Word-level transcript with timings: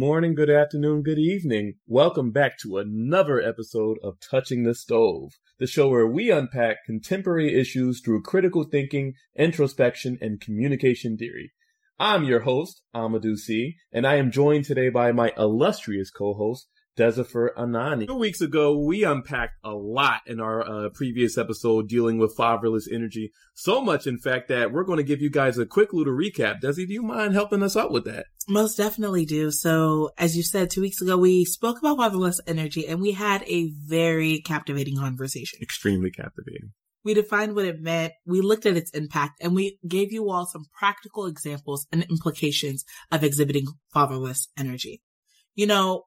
Morning, 0.00 0.34
good 0.34 0.48
afternoon, 0.48 1.02
good 1.02 1.18
evening. 1.18 1.74
Welcome 1.86 2.30
back 2.30 2.56
to 2.60 2.78
another 2.78 3.38
episode 3.38 3.98
of 4.02 4.16
Touching 4.18 4.62
the 4.62 4.74
Stove, 4.74 5.32
the 5.58 5.66
show 5.66 5.90
where 5.90 6.06
we 6.06 6.30
unpack 6.30 6.86
contemporary 6.86 7.54
issues 7.54 8.00
through 8.00 8.22
critical 8.22 8.64
thinking, 8.64 9.12
introspection, 9.36 10.16
and 10.22 10.40
communication 10.40 11.18
theory. 11.18 11.52
I'm 11.98 12.24
your 12.24 12.40
host, 12.40 12.80
Amadou 12.96 13.36
C, 13.36 13.76
and 13.92 14.06
I 14.06 14.14
am 14.14 14.30
joined 14.30 14.64
today 14.64 14.88
by 14.88 15.12
my 15.12 15.34
illustrious 15.36 16.10
co-host, 16.10 16.66
Desifer 17.00 17.54
Anani. 17.56 18.06
Two 18.06 18.14
weeks 18.14 18.42
ago, 18.42 18.78
we 18.78 19.04
unpacked 19.04 19.54
a 19.64 19.70
lot 19.70 20.20
in 20.26 20.38
our 20.38 20.60
uh, 20.60 20.90
previous 20.90 21.38
episode 21.38 21.88
dealing 21.88 22.18
with 22.18 22.36
fatherless 22.36 22.86
energy. 22.92 23.32
So 23.54 23.80
much, 23.80 24.06
in 24.06 24.18
fact, 24.18 24.48
that 24.48 24.70
we're 24.70 24.84
going 24.84 24.98
to 24.98 25.02
give 25.02 25.22
you 25.22 25.30
guys 25.30 25.56
a 25.56 25.64
quick 25.64 25.94
little 25.94 26.12
recap. 26.12 26.60
Desi, 26.60 26.86
do 26.86 26.92
you 26.92 27.02
mind 27.02 27.32
helping 27.32 27.62
us 27.62 27.74
out 27.74 27.90
with 27.90 28.04
that? 28.04 28.26
Most 28.48 28.76
definitely 28.76 29.24
do. 29.24 29.50
So, 29.50 30.10
as 30.18 30.36
you 30.36 30.42
said, 30.42 30.68
two 30.68 30.82
weeks 30.82 31.00
ago, 31.00 31.16
we 31.16 31.46
spoke 31.46 31.78
about 31.78 31.96
fatherless 31.96 32.38
energy 32.46 32.86
and 32.86 33.00
we 33.00 33.12
had 33.12 33.44
a 33.46 33.70
very 33.86 34.42
captivating 34.42 34.98
conversation. 34.98 35.58
Extremely 35.62 36.10
captivating. 36.10 36.72
We 37.02 37.14
defined 37.14 37.54
what 37.54 37.64
it 37.64 37.80
meant. 37.80 38.12
We 38.26 38.42
looked 38.42 38.66
at 38.66 38.76
its 38.76 38.90
impact 38.90 39.40
and 39.40 39.54
we 39.54 39.78
gave 39.88 40.12
you 40.12 40.28
all 40.28 40.44
some 40.44 40.66
practical 40.78 41.24
examples 41.24 41.86
and 41.90 42.02
implications 42.10 42.84
of 43.10 43.24
exhibiting 43.24 43.68
fatherless 43.90 44.48
energy. 44.58 45.00
You 45.54 45.66
know, 45.66 46.04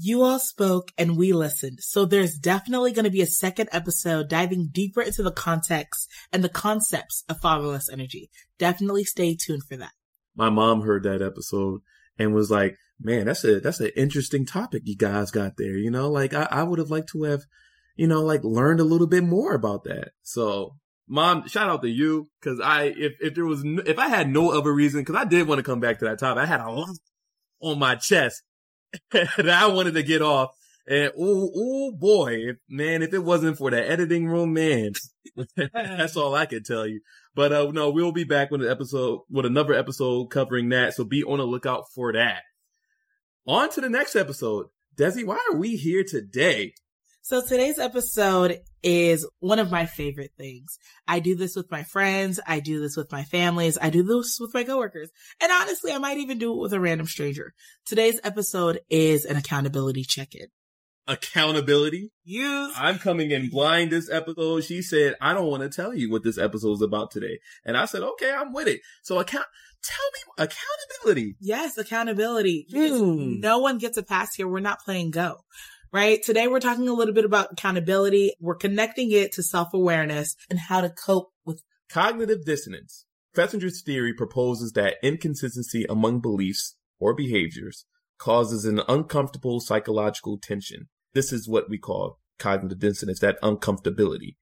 you 0.00 0.22
all 0.22 0.38
spoke 0.38 0.92
and 0.96 1.16
we 1.16 1.32
listened. 1.32 1.80
So 1.80 2.04
there's 2.04 2.38
definitely 2.38 2.92
going 2.92 3.04
to 3.04 3.10
be 3.10 3.20
a 3.20 3.26
second 3.26 3.68
episode 3.72 4.28
diving 4.28 4.68
deeper 4.70 5.02
into 5.02 5.24
the 5.24 5.32
context 5.32 6.08
and 6.32 6.44
the 6.44 6.48
concepts 6.48 7.24
of 7.28 7.40
fatherless 7.40 7.90
energy. 7.90 8.30
Definitely 8.58 9.02
stay 9.02 9.34
tuned 9.34 9.64
for 9.64 9.76
that. 9.76 9.90
My 10.36 10.50
mom 10.50 10.82
heard 10.82 11.02
that 11.02 11.20
episode 11.20 11.80
and 12.16 12.32
was 12.32 12.48
like, 12.48 12.76
man, 13.00 13.26
that's 13.26 13.42
a, 13.42 13.58
that's 13.58 13.80
an 13.80 13.90
interesting 13.96 14.46
topic 14.46 14.82
you 14.84 14.96
guys 14.96 15.32
got 15.32 15.56
there. 15.58 15.76
You 15.76 15.90
know, 15.90 16.08
like 16.08 16.32
I, 16.32 16.46
I 16.48 16.62
would 16.62 16.78
have 16.78 16.90
liked 16.90 17.08
to 17.10 17.24
have, 17.24 17.42
you 17.96 18.06
know, 18.06 18.22
like 18.22 18.44
learned 18.44 18.78
a 18.78 18.84
little 18.84 19.08
bit 19.08 19.24
more 19.24 19.52
about 19.52 19.82
that. 19.84 20.12
So 20.22 20.76
mom, 21.08 21.48
shout 21.48 21.68
out 21.68 21.82
to 21.82 21.90
you. 21.90 22.30
Cause 22.40 22.60
I, 22.62 22.94
if, 22.96 23.14
if 23.20 23.34
there 23.34 23.46
was, 23.46 23.64
no, 23.64 23.82
if 23.84 23.98
I 23.98 24.08
had 24.08 24.28
no 24.28 24.52
other 24.52 24.72
reason, 24.72 25.04
cause 25.04 25.16
I 25.16 25.24
did 25.24 25.48
want 25.48 25.58
to 25.58 25.64
come 25.64 25.80
back 25.80 25.98
to 25.98 26.04
that 26.04 26.20
topic, 26.20 26.44
I 26.44 26.46
had 26.46 26.60
a 26.60 26.70
lot 26.70 26.96
on 27.60 27.80
my 27.80 27.96
chest 27.96 28.42
that 29.10 29.48
I 29.48 29.66
wanted 29.66 29.94
to 29.94 30.02
get 30.02 30.22
off. 30.22 30.50
And 30.86 31.12
oh, 31.18 31.50
oh 31.54 31.92
boy, 31.92 32.54
man, 32.68 33.02
if 33.02 33.12
it 33.12 33.22
wasn't 33.22 33.58
for 33.58 33.70
the 33.70 33.90
editing 33.90 34.26
room, 34.26 34.54
man, 34.54 34.92
that's 35.74 36.16
all 36.16 36.34
I 36.34 36.46
can 36.46 36.62
tell 36.62 36.86
you. 36.86 37.00
But 37.34 37.52
uh, 37.52 37.70
no, 37.72 37.90
we'll 37.90 38.12
be 38.12 38.24
back 38.24 38.50
with 38.50 38.62
an 38.62 38.70
episode, 38.70 39.20
with 39.30 39.44
another 39.44 39.74
episode 39.74 40.30
covering 40.30 40.70
that. 40.70 40.94
So 40.94 41.04
be 41.04 41.22
on 41.22 41.38
the 41.38 41.44
lookout 41.44 41.84
for 41.94 42.12
that. 42.14 42.42
On 43.46 43.68
to 43.70 43.80
the 43.80 43.90
next 43.90 44.16
episode. 44.16 44.66
Desi, 44.96 45.24
why 45.24 45.38
are 45.50 45.56
we 45.56 45.76
here 45.76 46.04
today? 46.04 46.72
So 47.28 47.42
today's 47.42 47.78
episode 47.78 48.60
is 48.82 49.28
one 49.40 49.58
of 49.58 49.70
my 49.70 49.84
favorite 49.84 50.30
things. 50.38 50.78
I 51.06 51.20
do 51.20 51.36
this 51.36 51.56
with 51.56 51.70
my 51.70 51.82
friends. 51.82 52.40
I 52.46 52.60
do 52.60 52.80
this 52.80 52.96
with 52.96 53.12
my 53.12 53.22
families. 53.22 53.76
I 53.78 53.90
do 53.90 54.02
this 54.02 54.38
with 54.40 54.54
my 54.54 54.64
coworkers. 54.64 55.10
And 55.38 55.52
honestly, 55.52 55.92
I 55.92 55.98
might 55.98 56.16
even 56.16 56.38
do 56.38 56.54
it 56.54 56.58
with 56.58 56.72
a 56.72 56.80
random 56.80 57.06
stranger. 57.06 57.52
Today's 57.84 58.18
episode 58.24 58.80
is 58.88 59.26
an 59.26 59.36
accountability 59.36 60.04
check-in. 60.04 60.46
Accountability? 61.06 62.12
Yes. 62.24 62.72
I'm 62.74 62.98
coming 62.98 63.30
in 63.30 63.50
blind 63.50 63.90
this 63.90 64.08
episode. 64.10 64.64
She 64.64 64.80
said, 64.80 65.14
I 65.20 65.34
don't 65.34 65.50
want 65.50 65.62
to 65.64 65.68
tell 65.68 65.92
you 65.92 66.10
what 66.10 66.24
this 66.24 66.38
episode 66.38 66.72
is 66.72 66.82
about 66.82 67.10
today. 67.10 67.40
And 67.62 67.76
I 67.76 67.84
said, 67.84 68.00
okay, 68.00 68.32
I'm 68.32 68.54
with 68.54 68.68
it. 68.68 68.80
So 69.02 69.18
account, 69.18 69.44
tell 69.82 70.06
me 70.14 70.46
accountability. 70.46 71.36
Yes, 71.40 71.76
accountability. 71.76 72.68
Hmm. 72.72 73.40
No 73.40 73.58
one 73.58 73.76
gets 73.76 73.98
a 73.98 74.02
pass 74.02 74.34
here. 74.34 74.48
We're 74.48 74.60
not 74.60 74.80
playing 74.80 75.10
go 75.10 75.42
right? 75.92 76.22
Today 76.22 76.48
we're 76.48 76.60
talking 76.60 76.88
a 76.88 76.92
little 76.92 77.14
bit 77.14 77.24
about 77.24 77.52
accountability. 77.52 78.32
We're 78.40 78.56
connecting 78.56 79.10
it 79.12 79.32
to 79.32 79.42
self-awareness 79.42 80.36
and 80.50 80.58
how 80.58 80.80
to 80.80 80.90
cope 80.90 81.30
with 81.44 81.62
cognitive 81.90 82.44
dissonance. 82.44 83.06
Festinger's 83.34 83.82
theory 83.82 84.12
proposes 84.12 84.72
that 84.72 84.96
inconsistency 85.02 85.86
among 85.88 86.20
beliefs 86.20 86.76
or 86.98 87.14
behaviors 87.14 87.84
causes 88.18 88.64
an 88.64 88.80
uncomfortable 88.88 89.60
psychological 89.60 90.38
tension. 90.38 90.88
This 91.14 91.32
is 91.32 91.48
what 91.48 91.70
we 91.70 91.78
call 91.78 92.18
cognitive 92.38 92.78
dissonance, 92.78 93.20
that 93.20 93.40
uncomfortability. 93.42 94.36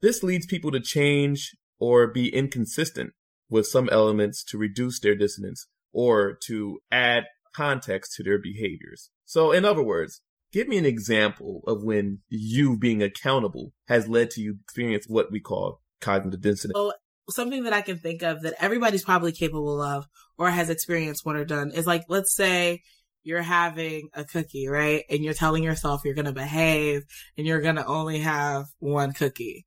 This 0.00 0.22
leads 0.22 0.46
people 0.46 0.70
to 0.70 0.80
change 0.80 1.54
or 1.78 2.06
be 2.06 2.34
inconsistent 2.34 3.12
with 3.48 3.66
some 3.66 3.88
elements 3.90 4.42
to 4.44 4.58
reduce 4.58 5.00
their 5.00 5.14
dissonance 5.14 5.66
or 5.92 6.38
to 6.46 6.78
add 6.90 7.24
context 7.54 8.14
to 8.14 8.22
their 8.22 8.38
behaviors. 8.38 9.10
So 9.24 9.52
in 9.52 9.64
other 9.64 9.82
words, 9.82 10.22
Give 10.52 10.66
me 10.66 10.78
an 10.78 10.86
example 10.86 11.62
of 11.66 11.84
when 11.84 12.20
you 12.28 12.76
being 12.76 13.02
accountable 13.02 13.72
has 13.88 14.08
led 14.08 14.30
to 14.32 14.40
you 14.40 14.58
experience 14.64 15.06
what 15.08 15.30
we 15.30 15.40
call 15.40 15.80
cognitive 16.00 16.40
dissonance. 16.40 16.74
Well, 16.74 16.94
something 17.28 17.64
that 17.64 17.72
I 17.72 17.82
can 17.82 17.98
think 17.98 18.22
of 18.22 18.42
that 18.42 18.54
everybody's 18.58 19.04
probably 19.04 19.32
capable 19.32 19.80
of 19.80 20.06
or 20.38 20.50
has 20.50 20.68
experienced 20.70 21.24
one 21.24 21.36
or 21.36 21.44
done 21.44 21.70
is 21.70 21.86
like, 21.86 22.02
let's 22.08 22.34
say 22.34 22.82
you're 23.22 23.42
having 23.42 24.08
a 24.14 24.24
cookie, 24.24 24.66
right? 24.66 25.04
And 25.08 25.22
you're 25.22 25.34
telling 25.34 25.62
yourself 25.62 26.02
you're 26.04 26.14
going 26.14 26.24
to 26.24 26.32
behave 26.32 27.02
and 27.36 27.46
you're 27.46 27.60
going 27.60 27.76
to 27.76 27.86
only 27.86 28.20
have 28.20 28.64
one 28.78 29.12
cookie. 29.12 29.66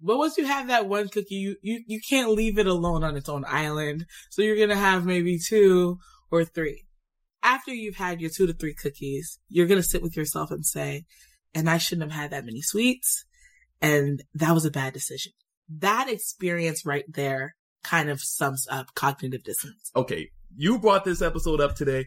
But 0.00 0.16
once 0.16 0.38
you 0.38 0.46
have 0.46 0.68
that 0.68 0.88
one 0.88 1.08
cookie, 1.08 1.34
you, 1.34 1.56
you, 1.62 1.82
you 1.86 2.00
can't 2.08 2.30
leave 2.30 2.58
it 2.58 2.66
alone 2.66 3.04
on 3.04 3.16
its 3.16 3.28
own 3.28 3.44
island. 3.46 4.06
So 4.30 4.42
you're 4.42 4.56
going 4.56 4.70
to 4.70 4.76
have 4.76 5.04
maybe 5.04 5.38
two 5.38 5.98
or 6.30 6.44
three 6.44 6.84
after 7.42 7.72
you've 7.72 7.96
had 7.96 8.20
your 8.20 8.30
two 8.30 8.46
to 8.46 8.52
three 8.52 8.74
cookies, 8.74 9.38
you're 9.48 9.66
going 9.66 9.80
to 9.80 9.86
sit 9.86 10.02
with 10.02 10.16
yourself 10.16 10.50
and 10.50 10.64
say, 10.64 11.04
and 11.54 11.68
I 11.68 11.78
shouldn't 11.78 12.10
have 12.10 12.20
had 12.20 12.30
that 12.30 12.44
many 12.44 12.62
sweets. 12.62 13.24
And 13.80 14.22
that 14.34 14.52
was 14.52 14.64
a 14.64 14.70
bad 14.70 14.92
decision. 14.92 15.32
That 15.68 16.08
experience 16.08 16.86
right 16.86 17.04
there 17.08 17.54
kind 17.82 18.10
of 18.10 18.20
sums 18.20 18.66
up 18.70 18.94
cognitive 18.94 19.42
dissonance. 19.42 19.90
Okay. 19.96 20.30
You 20.54 20.78
brought 20.78 21.04
this 21.04 21.22
episode 21.22 21.60
up 21.60 21.74
today. 21.74 22.06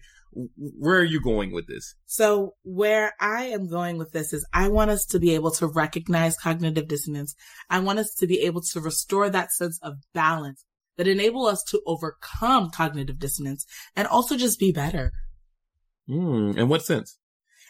Where 0.57 0.99
are 0.99 1.03
you 1.03 1.21
going 1.21 1.53
with 1.53 1.67
this? 1.67 1.95
So 2.05 2.55
where 2.63 3.13
I 3.19 3.45
am 3.45 3.69
going 3.69 3.97
with 3.97 4.11
this 4.11 4.33
is 4.33 4.45
I 4.53 4.67
want 4.67 4.91
us 4.91 5.05
to 5.07 5.19
be 5.19 5.33
able 5.33 5.51
to 5.51 5.67
recognize 5.67 6.37
cognitive 6.37 6.87
dissonance. 6.87 7.35
I 7.69 7.79
want 7.79 7.99
us 7.99 8.13
to 8.15 8.27
be 8.27 8.41
able 8.41 8.61
to 8.61 8.81
restore 8.81 9.29
that 9.29 9.51
sense 9.51 9.79
of 9.81 9.95
balance 10.13 10.65
that 10.97 11.07
enable 11.07 11.45
us 11.45 11.63
to 11.63 11.81
overcome 11.85 12.69
cognitive 12.69 13.19
dissonance 13.19 13.65
and 13.95 14.07
also 14.07 14.37
just 14.37 14.59
be 14.59 14.71
better. 14.71 15.11
Mm, 16.09 16.57
in 16.57 16.67
what 16.67 16.85
sense? 16.85 17.17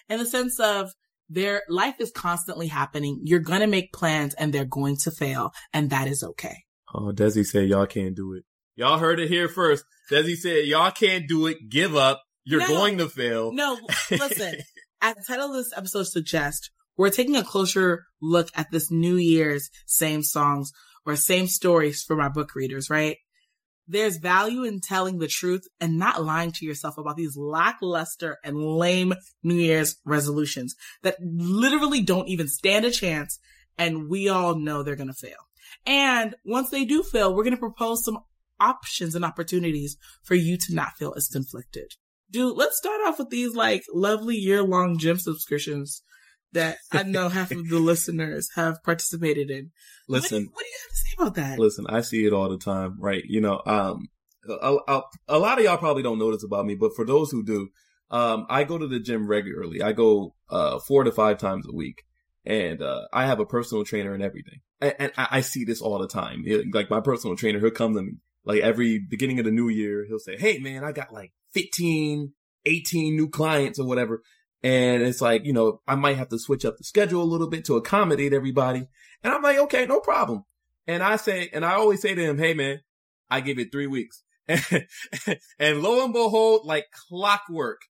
In 0.09 0.19
the 0.19 0.25
sense 0.25 0.59
of 0.59 0.91
their 1.29 1.63
life 1.69 1.95
is 1.99 2.11
constantly 2.11 2.67
happening. 2.67 3.21
You're 3.23 3.39
going 3.39 3.61
to 3.61 3.67
make 3.67 3.93
plans 3.93 4.33
and 4.35 4.53
they're 4.53 4.65
going 4.65 4.97
to 5.03 5.11
fail 5.11 5.51
and 5.73 5.89
that 5.89 6.07
is 6.07 6.23
okay. 6.23 6.63
Oh, 6.93 7.11
Desi 7.11 7.45
said 7.45 7.69
y'all 7.69 7.87
can't 7.87 8.15
do 8.15 8.33
it. 8.33 8.43
Y'all 8.75 8.99
heard 8.99 9.19
it 9.19 9.29
here 9.29 9.47
first. 9.47 9.85
Desi 10.11 10.35
said 10.35 10.65
y'all 10.65 10.91
can't 10.91 11.27
do 11.27 11.47
it. 11.47 11.57
Give 11.69 11.95
up. 11.95 12.21
You're 12.43 12.61
no, 12.61 12.67
going 12.67 12.97
to 12.99 13.09
fail. 13.09 13.51
No, 13.53 13.79
listen. 14.11 14.55
as 15.01 15.15
the 15.15 15.23
title 15.27 15.49
of 15.49 15.55
this 15.55 15.73
episode 15.75 16.07
suggests, 16.07 16.69
we're 16.97 17.09
taking 17.09 17.35
a 17.35 17.43
closer 17.43 18.03
look 18.21 18.49
at 18.55 18.71
this 18.71 18.91
New 18.91 19.15
Year's 19.15 19.69
same 19.87 20.23
songs 20.23 20.71
or 21.05 21.15
same 21.15 21.47
stories 21.47 22.03
for 22.03 22.15
my 22.15 22.29
book 22.29 22.55
readers, 22.55 22.89
right? 22.89 23.17
There's 23.87 24.17
value 24.17 24.63
in 24.63 24.79
telling 24.79 25.19
the 25.19 25.27
truth 25.27 25.67
and 25.79 25.99
not 25.99 26.23
lying 26.23 26.51
to 26.53 26.65
yourself 26.65 26.97
about 26.97 27.17
these 27.17 27.37
lackluster 27.37 28.39
and 28.43 28.57
lame 28.57 29.13
New 29.43 29.55
Year's 29.55 29.97
resolutions 30.05 30.75
that 31.03 31.17
literally 31.21 32.01
don't 32.01 32.27
even 32.27 32.47
stand 32.47 32.85
a 32.85 32.91
chance. 32.91 33.39
And 33.77 34.09
we 34.09 34.29
all 34.29 34.55
know 34.55 34.81
they're 34.81 34.95
going 34.95 35.07
to 35.07 35.13
fail. 35.13 35.37
And 35.85 36.35
once 36.45 36.69
they 36.69 36.85
do 36.85 37.03
fail, 37.03 37.35
we're 37.35 37.43
going 37.43 37.55
to 37.55 37.59
propose 37.59 38.03
some 38.03 38.19
options 38.59 39.15
and 39.15 39.25
opportunities 39.25 39.97
for 40.23 40.35
you 40.35 40.57
to 40.57 40.73
not 40.73 40.97
feel 40.97 41.13
as 41.15 41.27
conflicted. 41.27 41.91
Dude, 42.31 42.55
let's 42.55 42.77
start 42.77 43.01
off 43.05 43.19
with 43.19 43.29
these 43.29 43.53
like 43.55 43.83
lovely 43.93 44.35
year 44.35 44.63
long 44.63 44.97
gym 44.97 45.19
subscriptions 45.19 46.01
that 46.55 46.77
I 46.91 47.03
know 47.03 47.29
half 47.29 47.51
of 47.51 47.69
the 47.69 47.79
listeners 47.79 48.49
have 48.55 48.83
participated 48.83 49.51
in. 49.51 49.71
Listen, 50.09 50.45
what, 50.45 50.55
what, 50.55 50.61
do 50.63 50.67
you 50.67 50.77
have 50.81 50.89
to 50.89 50.97
say 50.97 51.15
about 51.17 51.35
that? 51.35 51.59
Listen, 51.59 51.85
I 51.87 52.01
see 52.01 52.25
it 52.25 52.33
all 52.33 52.49
the 52.49 52.57
time, 52.57 52.97
right? 52.99 53.23
You 53.25 53.41
know, 53.41 53.61
um, 53.65 54.07
a, 54.49 54.77
a, 54.87 55.01
a, 55.27 55.39
lot 55.39 55.59
of 55.59 55.63
y'all 55.63 55.77
probably 55.77 56.03
don't 56.03 56.19
know 56.19 56.31
this 56.31 56.43
about 56.43 56.65
me, 56.65 56.75
but 56.75 56.95
for 56.95 57.05
those 57.05 57.31
who 57.31 57.43
do, 57.43 57.69
um, 58.11 58.45
I 58.49 58.63
go 58.63 58.77
to 58.77 58.87
the 58.87 58.99
gym 58.99 59.27
regularly. 59.27 59.81
I 59.81 59.91
go, 59.91 60.35
uh, 60.49 60.79
four 60.79 61.03
to 61.03 61.11
five 61.11 61.37
times 61.37 61.65
a 61.67 61.75
week 61.75 62.03
and, 62.45 62.81
uh, 62.81 63.07
I 63.11 63.25
have 63.25 63.39
a 63.39 63.45
personal 63.45 63.83
trainer 63.83 64.13
and 64.13 64.23
everything. 64.23 64.59
And, 64.79 64.95
and 64.99 65.11
I, 65.17 65.27
I, 65.31 65.41
see 65.41 65.65
this 65.65 65.81
all 65.81 65.97
the 65.99 66.07
time. 66.07 66.43
It, 66.45 66.73
like 66.73 66.89
my 66.89 67.01
personal 67.01 67.35
trainer, 67.35 67.59
he'll 67.59 67.71
come 67.71 67.95
to 67.95 68.01
me 68.01 68.13
like 68.43 68.61
every 68.61 68.99
beginning 68.99 69.39
of 69.39 69.45
the 69.45 69.51
new 69.51 69.69
year. 69.69 70.05
He'll 70.07 70.19
say, 70.19 70.37
Hey 70.37 70.59
man, 70.59 70.83
I 70.83 70.91
got 70.91 71.11
like 71.11 71.31
15, 71.53 72.33
18 72.65 73.15
new 73.15 73.29
clients 73.29 73.79
or 73.79 73.87
whatever. 73.87 74.21
And 74.65 75.03
it's 75.03 75.21
like, 75.21 75.45
you 75.45 75.53
know, 75.53 75.81
I 75.87 75.93
might 75.93 76.17
have 76.17 76.29
to 76.29 76.39
switch 76.39 76.65
up 76.65 76.77
the 76.79 76.83
schedule 76.83 77.21
a 77.21 77.23
little 77.23 77.47
bit 77.47 77.65
to 77.65 77.75
accommodate 77.75 78.33
everybody. 78.33 78.87
And 79.23 79.31
I'm 79.31 79.43
like, 79.43 79.59
okay, 79.59 79.85
no 79.85 79.99
problem. 79.99 80.43
And 80.87 81.03
I 81.03 81.17
say, 81.17 81.51
and 81.53 81.63
I 81.63 81.73
always 81.73 82.01
say 82.01 82.15
to 82.15 82.23
him, 82.23 82.39
Hey 82.39 82.55
man, 82.55 82.81
I 83.29 83.41
give 83.41 83.59
it 83.59 83.71
three 83.71 83.85
weeks. 83.85 84.23
and 84.47 85.83
lo 85.83 86.03
and 86.03 86.13
behold, 86.13 86.61
like 86.65 86.85
clockwork, 87.07 87.81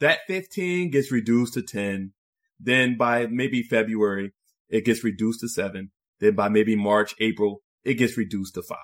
that 0.00 0.18
15 0.26 0.90
gets 0.90 1.10
reduced 1.10 1.54
to 1.54 1.62
10. 1.62 2.12
Then 2.60 2.98
by 2.98 3.26
maybe 3.26 3.62
February, 3.62 4.34
it 4.68 4.84
gets 4.84 5.02
reduced 5.02 5.40
to 5.40 5.48
seven. 5.48 5.92
Then 6.20 6.34
by 6.34 6.50
maybe 6.50 6.76
March, 6.76 7.14
April, 7.20 7.62
it 7.84 7.94
gets 7.94 8.18
reduced 8.18 8.52
to 8.56 8.62
five. 8.62 8.78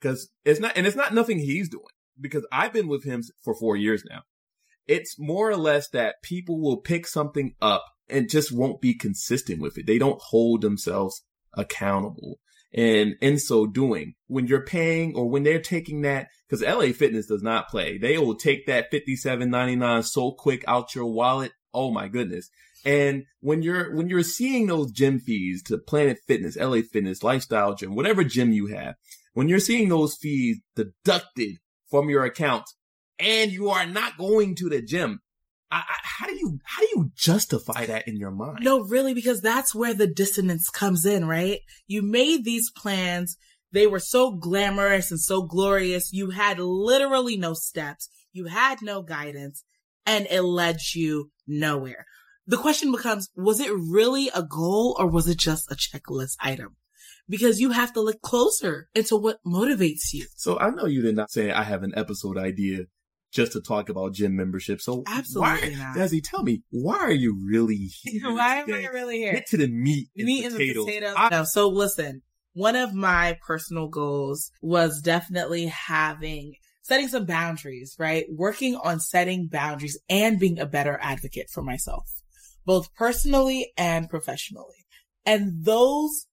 Cause 0.00 0.28
it's 0.44 0.60
not, 0.60 0.76
and 0.76 0.86
it's 0.86 0.94
not 0.94 1.12
nothing 1.12 1.40
he's 1.40 1.68
doing 1.68 1.82
because 2.20 2.46
I've 2.52 2.72
been 2.72 2.86
with 2.86 3.02
him 3.02 3.24
for 3.42 3.56
four 3.56 3.76
years 3.76 4.04
now. 4.08 4.22
It's 4.86 5.18
more 5.18 5.50
or 5.50 5.56
less 5.56 5.88
that 5.90 6.22
people 6.22 6.60
will 6.60 6.78
pick 6.78 7.06
something 7.06 7.54
up 7.60 7.84
and 8.08 8.30
just 8.30 8.52
won't 8.52 8.80
be 8.80 8.94
consistent 8.94 9.60
with 9.60 9.78
it. 9.78 9.86
They 9.86 9.98
don't 9.98 10.20
hold 10.20 10.62
themselves 10.62 11.22
accountable. 11.54 12.38
And 12.72 13.14
in 13.20 13.38
so 13.38 13.66
doing, 13.66 14.14
when 14.26 14.46
you're 14.46 14.64
paying 14.64 15.14
or 15.16 15.28
when 15.28 15.44
they're 15.44 15.60
taking 15.60 16.02
that, 16.02 16.28
because 16.48 16.62
LA 16.62 16.92
Fitness 16.92 17.26
does 17.26 17.42
not 17.42 17.68
play, 17.68 17.96
they 17.98 18.18
will 18.18 18.34
take 18.34 18.66
that 18.66 18.92
$57.99 18.92 20.04
so 20.04 20.32
quick 20.32 20.64
out 20.68 20.94
your 20.94 21.06
wallet. 21.06 21.52
Oh 21.72 21.90
my 21.90 22.08
goodness. 22.08 22.48
And 22.84 23.24
when 23.40 23.62
you're, 23.62 23.94
when 23.94 24.08
you're 24.08 24.22
seeing 24.22 24.66
those 24.66 24.92
gym 24.92 25.18
fees 25.18 25.62
to 25.64 25.78
Planet 25.78 26.18
Fitness, 26.26 26.56
LA 26.56 26.82
Fitness, 26.82 27.22
Lifestyle 27.22 27.74
Gym, 27.74 27.96
whatever 27.96 28.22
gym 28.22 28.52
you 28.52 28.66
have, 28.66 28.94
when 29.32 29.48
you're 29.48 29.58
seeing 29.58 29.88
those 29.88 30.14
fees 30.14 30.60
deducted 30.76 31.56
from 31.90 32.08
your 32.08 32.24
account 32.24 32.64
and 33.18 33.50
you 33.50 33.70
are 33.70 33.86
not 33.86 34.18
going 34.18 34.54
to 34.56 34.68
the 34.68 34.82
gym, 34.82 35.20
I, 35.70 35.78
I, 35.78 35.96
how 36.02 36.26
do 36.26 36.34
you 36.34 36.60
how 36.64 36.82
do 36.82 36.88
you 36.94 37.10
justify 37.14 37.86
that 37.86 38.06
in 38.06 38.16
your 38.16 38.30
mind? 38.30 38.58
No, 38.62 38.80
really, 38.80 39.14
because 39.14 39.40
that's 39.40 39.74
where 39.74 39.94
the 39.94 40.06
dissonance 40.06 40.68
comes 40.70 41.04
in, 41.04 41.26
right? 41.26 41.60
You 41.86 42.02
made 42.02 42.44
these 42.44 42.70
plans. 42.70 43.36
They 43.72 43.86
were 43.86 44.00
so 44.00 44.32
glamorous 44.32 45.10
and 45.10 45.20
so 45.20 45.42
glorious. 45.42 46.12
You 46.12 46.30
had 46.30 46.58
literally 46.58 47.36
no 47.36 47.52
steps. 47.52 48.08
You 48.32 48.46
had 48.46 48.80
no 48.80 49.02
guidance 49.02 49.64
and 50.06 50.26
it 50.30 50.42
led 50.42 50.78
you 50.94 51.30
nowhere. 51.46 52.06
The 52.46 52.56
question 52.56 52.92
becomes, 52.92 53.28
was 53.36 53.58
it 53.58 53.72
really 53.74 54.30
a 54.34 54.42
goal 54.42 54.94
or 54.98 55.08
was 55.08 55.26
it 55.26 55.38
just 55.38 55.70
a 55.70 55.74
checklist 55.74 56.36
item? 56.38 56.76
Because 57.28 57.60
you 57.60 57.72
have 57.72 57.92
to 57.94 58.00
look 58.00 58.22
closer 58.22 58.88
into 58.94 59.16
what 59.16 59.38
motivates 59.44 60.12
you. 60.12 60.26
So 60.36 60.58
I 60.58 60.70
know 60.70 60.86
you 60.86 61.02
did 61.02 61.16
not 61.16 61.32
say 61.32 61.50
I 61.50 61.64
have 61.64 61.82
an 61.82 61.92
episode 61.96 62.38
idea 62.38 62.84
just 63.36 63.52
to 63.52 63.60
talk 63.60 63.88
about 63.88 64.12
gym 64.14 64.34
membership. 64.34 64.80
So 64.80 65.04
absolutely 65.06 65.74
why, 65.76 65.78
not. 65.78 65.96
Desi, 65.96 66.20
tell 66.22 66.42
me, 66.42 66.62
why 66.70 66.96
are 66.96 67.12
you 67.12 67.36
really 67.48 67.76
here? 68.02 68.32
why 68.34 68.56
am 68.56 68.72
I 68.72 68.86
really 68.86 69.18
here? 69.18 69.34
Get 69.34 69.46
to 69.48 69.58
the 69.58 69.68
meat 69.68 70.08
and 70.16 70.24
meat 70.24 70.44
potatoes. 70.44 70.60
and 70.60 70.74
the 70.74 70.84
potatoes. 70.84 71.14
I- 71.16 71.28
no, 71.30 71.44
so 71.44 71.68
listen, 71.68 72.22
one 72.54 72.74
of 72.74 72.94
my 72.94 73.38
personal 73.46 73.88
goals 73.88 74.50
was 74.62 75.02
definitely 75.02 75.66
having 75.66 76.54
setting 76.82 77.08
some 77.08 77.26
boundaries, 77.26 77.96
right? 77.98 78.24
Working 78.30 78.76
on 78.76 79.00
setting 79.00 79.48
boundaries 79.48 79.98
and 80.08 80.38
being 80.38 80.58
a 80.58 80.66
better 80.66 80.98
advocate 81.02 81.50
for 81.50 81.62
myself, 81.62 82.04
both 82.64 82.94
personally 82.94 83.72
and 83.76 84.08
professionally. 84.08 84.86
And 85.26 85.64
those, 85.64 86.26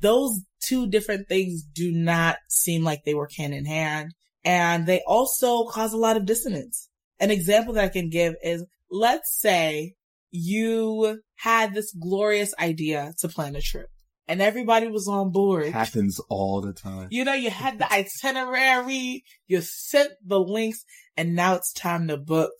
those 0.00 0.40
two 0.62 0.86
different 0.88 1.28
things 1.28 1.62
do 1.62 1.92
not 1.92 2.38
seem 2.48 2.82
like 2.84 3.04
they 3.04 3.14
work 3.14 3.32
hand 3.36 3.52
in 3.54 3.66
hand 3.66 4.14
and 4.46 4.86
they 4.86 5.02
also 5.06 5.64
cause 5.64 5.92
a 5.92 5.98
lot 5.98 6.16
of 6.16 6.24
dissonance. 6.24 6.88
An 7.18 7.30
example 7.30 7.74
that 7.74 7.84
I 7.84 7.88
can 7.88 8.08
give 8.08 8.36
is 8.42 8.64
let's 8.90 9.38
say 9.38 9.94
you 10.30 11.20
had 11.34 11.74
this 11.74 11.92
glorious 11.92 12.54
idea 12.58 13.12
to 13.18 13.28
plan 13.28 13.56
a 13.56 13.60
trip 13.60 13.88
and 14.28 14.40
everybody 14.40 14.88
was 14.88 15.08
on 15.08 15.32
board. 15.32 15.72
Happens 15.72 16.20
all 16.28 16.60
the 16.60 16.72
time. 16.72 17.08
You 17.10 17.24
know, 17.24 17.32
you 17.34 17.50
had 17.50 17.78
the 17.78 17.92
itinerary, 18.22 19.24
you 19.46 19.60
sent 19.60 20.12
the 20.24 20.38
links, 20.38 20.84
and 21.16 21.34
now 21.34 21.54
it's 21.54 21.72
time 21.72 22.08
to 22.08 22.16
book 22.16 22.52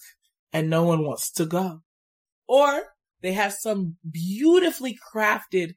and 0.53 0.69
no 0.69 0.85
one 0.85 1.05
wants 1.05 1.31
to 1.33 1.47
go. 1.47 1.83
Or 2.49 2.83
they 3.23 3.33
have 3.33 3.53
some 3.53 3.97
beautifully 4.09 4.99
crafted, 5.15 5.75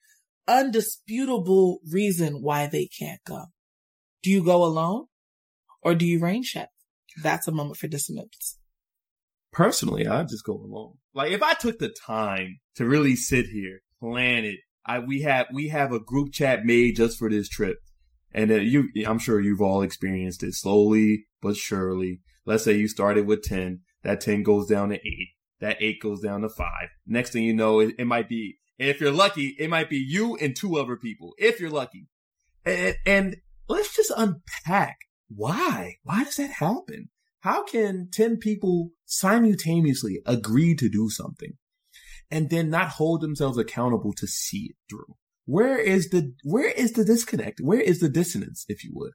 undisputable 0.47 1.79
reason 1.91 2.41
why 2.41 2.67
they 2.67 2.87
can't 2.87 3.21
go. 3.25 3.45
Do 4.23 4.31
you 4.31 4.43
go 4.43 4.63
alone? 4.63 5.05
Or 5.81 5.95
do 5.95 6.05
you 6.05 6.19
rain 6.19 6.43
check? 6.43 6.69
That's 7.21 7.47
a 7.47 7.51
moment 7.51 7.77
for 7.77 7.87
dissonance. 7.87 8.57
Personally, 9.51 10.07
I 10.07 10.23
just 10.23 10.45
go 10.45 10.53
along. 10.53 10.95
Like 11.13 11.31
if 11.31 11.41
I 11.41 11.53
took 11.53 11.79
the 11.79 11.89
time 11.89 12.59
to 12.75 12.85
really 12.85 13.15
sit 13.15 13.47
here, 13.47 13.79
plan 13.99 14.45
it, 14.45 14.59
I 14.85 14.99
we 14.99 15.21
have 15.21 15.47
we 15.53 15.69
have 15.69 15.91
a 15.91 15.99
group 15.99 16.31
chat 16.31 16.65
made 16.65 16.95
just 16.95 17.17
for 17.17 17.29
this 17.29 17.49
trip, 17.49 17.77
and 18.31 18.49
you, 18.49 18.89
I'm 19.07 19.19
sure 19.19 19.39
you've 19.39 19.61
all 19.61 19.81
experienced 19.81 20.43
it 20.43 20.53
slowly 20.53 21.25
but 21.41 21.55
surely. 21.55 22.21
Let's 22.45 22.63
say 22.63 22.73
you 22.73 22.87
started 22.87 23.25
with 23.25 23.43
ten, 23.43 23.81
that 24.03 24.21
ten 24.21 24.43
goes 24.43 24.67
down 24.67 24.89
to 24.89 24.95
eight, 24.95 25.29
that 25.61 25.77
eight 25.79 26.01
goes 26.01 26.21
down 26.21 26.41
to 26.41 26.49
five. 26.49 26.89
Next 27.05 27.31
thing 27.31 27.43
you 27.43 27.53
know, 27.53 27.79
it, 27.79 27.95
it 27.97 28.05
might 28.05 28.29
be 28.29 28.57
if 28.77 29.01
you're 29.01 29.11
lucky, 29.11 29.55
it 29.59 29.69
might 29.69 29.89
be 29.89 29.97
you 29.97 30.35
and 30.37 30.55
two 30.55 30.77
other 30.77 30.95
people 30.95 31.33
if 31.37 31.59
you're 31.59 31.69
lucky, 31.69 32.07
and, 32.65 32.95
and 33.05 33.37
let's 33.67 33.95
just 33.95 34.11
unpack 34.15 34.97
why? 35.33 35.95
Why 36.03 36.23
does 36.23 36.35
that 36.37 36.51
happen? 36.51 37.09
How 37.41 37.63
can 37.63 38.09
10 38.11 38.37
people 38.37 38.91
simultaneously 39.05 40.21
agree 40.25 40.75
to 40.75 40.89
do 40.89 41.09
something 41.09 41.53
and 42.29 42.49
then 42.49 42.69
not 42.69 42.89
hold 42.89 43.21
themselves 43.21 43.57
accountable 43.57 44.13
to 44.17 44.27
see 44.27 44.71
it 44.71 44.75
through? 44.89 45.15
Where 45.45 45.77
is 45.77 46.09
the, 46.09 46.33
where 46.43 46.69
is 46.69 46.93
the 46.93 47.05
disconnect? 47.05 47.59
Where 47.61 47.79
is 47.79 47.99
the 47.99 48.09
dissonance, 48.09 48.65
if 48.67 48.83
you 48.83 48.91
would? 48.93 49.13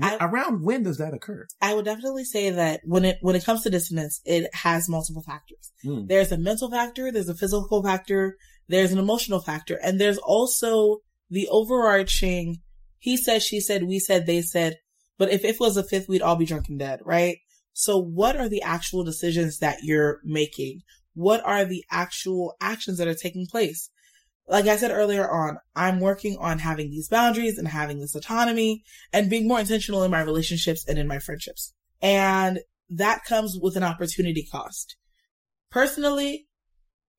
I- 0.00 0.16
Around 0.20 0.64
when 0.64 0.84
does 0.84 0.96
that 0.98 1.12
occur? 1.12 1.46
I 1.60 1.74
would 1.74 1.84
definitely 1.84 2.24
say 2.24 2.48
that 2.48 2.80
when 2.84 3.04
it 3.04 3.18
when 3.20 3.36
it 3.36 3.44
comes 3.44 3.62
to 3.62 3.70
dissonance, 3.70 4.22
it 4.24 4.48
has 4.54 4.88
multiple 4.88 5.22
factors. 5.22 5.70
Hmm. 5.84 6.06
There's 6.06 6.32
a 6.32 6.38
mental 6.38 6.70
factor, 6.70 7.12
there's 7.12 7.28
a 7.28 7.34
physical 7.34 7.82
factor, 7.82 8.38
there's 8.68 8.92
an 8.92 8.98
emotional 8.98 9.40
factor, 9.40 9.78
and 9.82 10.00
there's 10.00 10.16
also 10.16 11.00
the 11.28 11.46
overarching 11.48 12.62
he 13.02 13.16
said, 13.16 13.42
she 13.42 13.60
said, 13.60 13.82
we 13.82 13.98
said, 13.98 14.26
they 14.26 14.42
said, 14.42 14.76
but 15.22 15.30
if 15.30 15.44
it 15.44 15.60
was 15.60 15.76
a 15.76 15.84
fifth, 15.84 16.08
we'd 16.08 16.20
all 16.20 16.34
be 16.34 16.46
drunk 16.46 16.68
and 16.68 16.80
dead, 16.80 16.98
right? 17.04 17.36
So 17.74 17.96
what 17.96 18.36
are 18.36 18.48
the 18.48 18.60
actual 18.62 19.04
decisions 19.04 19.60
that 19.60 19.84
you're 19.84 20.18
making? 20.24 20.80
What 21.14 21.46
are 21.46 21.64
the 21.64 21.84
actual 21.92 22.56
actions 22.60 22.98
that 22.98 23.06
are 23.06 23.14
taking 23.14 23.46
place? 23.46 23.88
Like 24.48 24.66
I 24.66 24.76
said 24.76 24.90
earlier 24.90 25.30
on, 25.30 25.58
I'm 25.76 26.00
working 26.00 26.38
on 26.40 26.58
having 26.58 26.90
these 26.90 27.08
boundaries 27.08 27.56
and 27.56 27.68
having 27.68 28.00
this 28.00 28.16
autonomy 28.16 28.82
and 29.12 29.30
being 29.30 29.46
more 29.46 29.60
intentional 29.60 30.02
in 30.02 30.10
my 30.10 30.22
relationships 30.22 30.84
and 30.88 30.98
in 30.98 31.06
my 31.06 31.20
friendships. 31.20 31.72
And 32.00 32.58
that 32.90 33.22
comes 33.24 33.56
with 33.62 33.76
an 33.76 33.84
opportunity 33.84 34.44
cost. 34.50 34.96
Personally, 35.70 36.48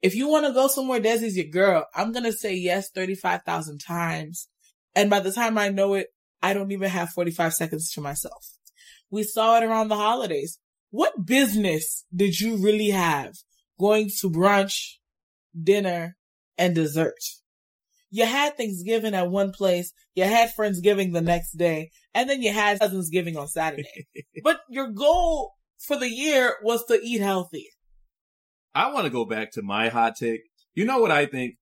if 0.01 0.13
you 0.13 0.27
want 0.27 0.45
to 0.45 0.51
go 0.51 0.67
somewhere, 0.67 0.99
Desi's 0.99 1.37
your 1.37 1.45
girl. 1.45 1.85
I'm 1.95 2.11
going 2.11 2.25
to 2.25 2.33
say 2.33 2.53
yes 2.53 2.89
35,000 2.93 3.77
times. 3.77 4.49
And 4.93 5.09
by 5.09 5.21
the 5.21 5.31
time 5.31 5.57
I 5.57 5.69
know 5.69 5.93
it, 5.93 6.07
I 6.43 6.53
don't 6.53 6.73
even 6.73 6.89
have 6.89 7.09
45 7.11 7.53
seconds 7.53 7.91
to 7.93 8.01
myself. 8.01 8.45
We 9.09 9.23
saw 9.23 9.57
it 9.57 9.63
around 9.63 9.87
the 9.87 9.95
holidays. 9.95 10.59
What 10.91 11.25
business 11.25 12.05
did 12.13 12.39
you 12.39 12.57
really 12.57 12.89
have 12.89 13.33
going 13.79 14.09
to 14.19 14.29
brunch, 14.29 14.95
dinner, 15.59 16.17
and 16.57 16.75
dessert? 16.75 17.23
You 18.11 18.25
had 18.25 18.57
Thanksgiving 18.57 19.15
at 19.15 19.31
one 19.31 19.53
place, 19.53 19.93
you 20.13 20.25
had 20.25 20.51
Friendsgiving 20.55 21.13
the 21.13 21.21
next 21.21 21.53
day, 21.53 21.89
and 22.13 22.29
then 22.29 22.43
you 22.43 22.51
had 22.51 22.79
Cousinsgiving 22.79 23.37
on 23.37 23.47
Saturday. 23.47 24.07
but 24.43 24.59
your 24.69 24.89
goal 24.89 25.53
for 25.79 25.97
the 25.97 26.09
year 26.09 26.57
was 26.61 26.85
to 26.85 26.99
eat 27.01 27.21
healthy. 27.21 27.69
I 28.75 28.91
want 28.91 29.05
to 29.05 29.09
go 29.09 29.25
back 29.25 29.51
to 29.53 29.61
my 29.61 29.89
hot 29.89 30.15
take. 30.17 30.41
You 30.75 30.85
know 30.85 30.99
what 30.99 31.11
I 31.11 31.25
think? 31.25 31.55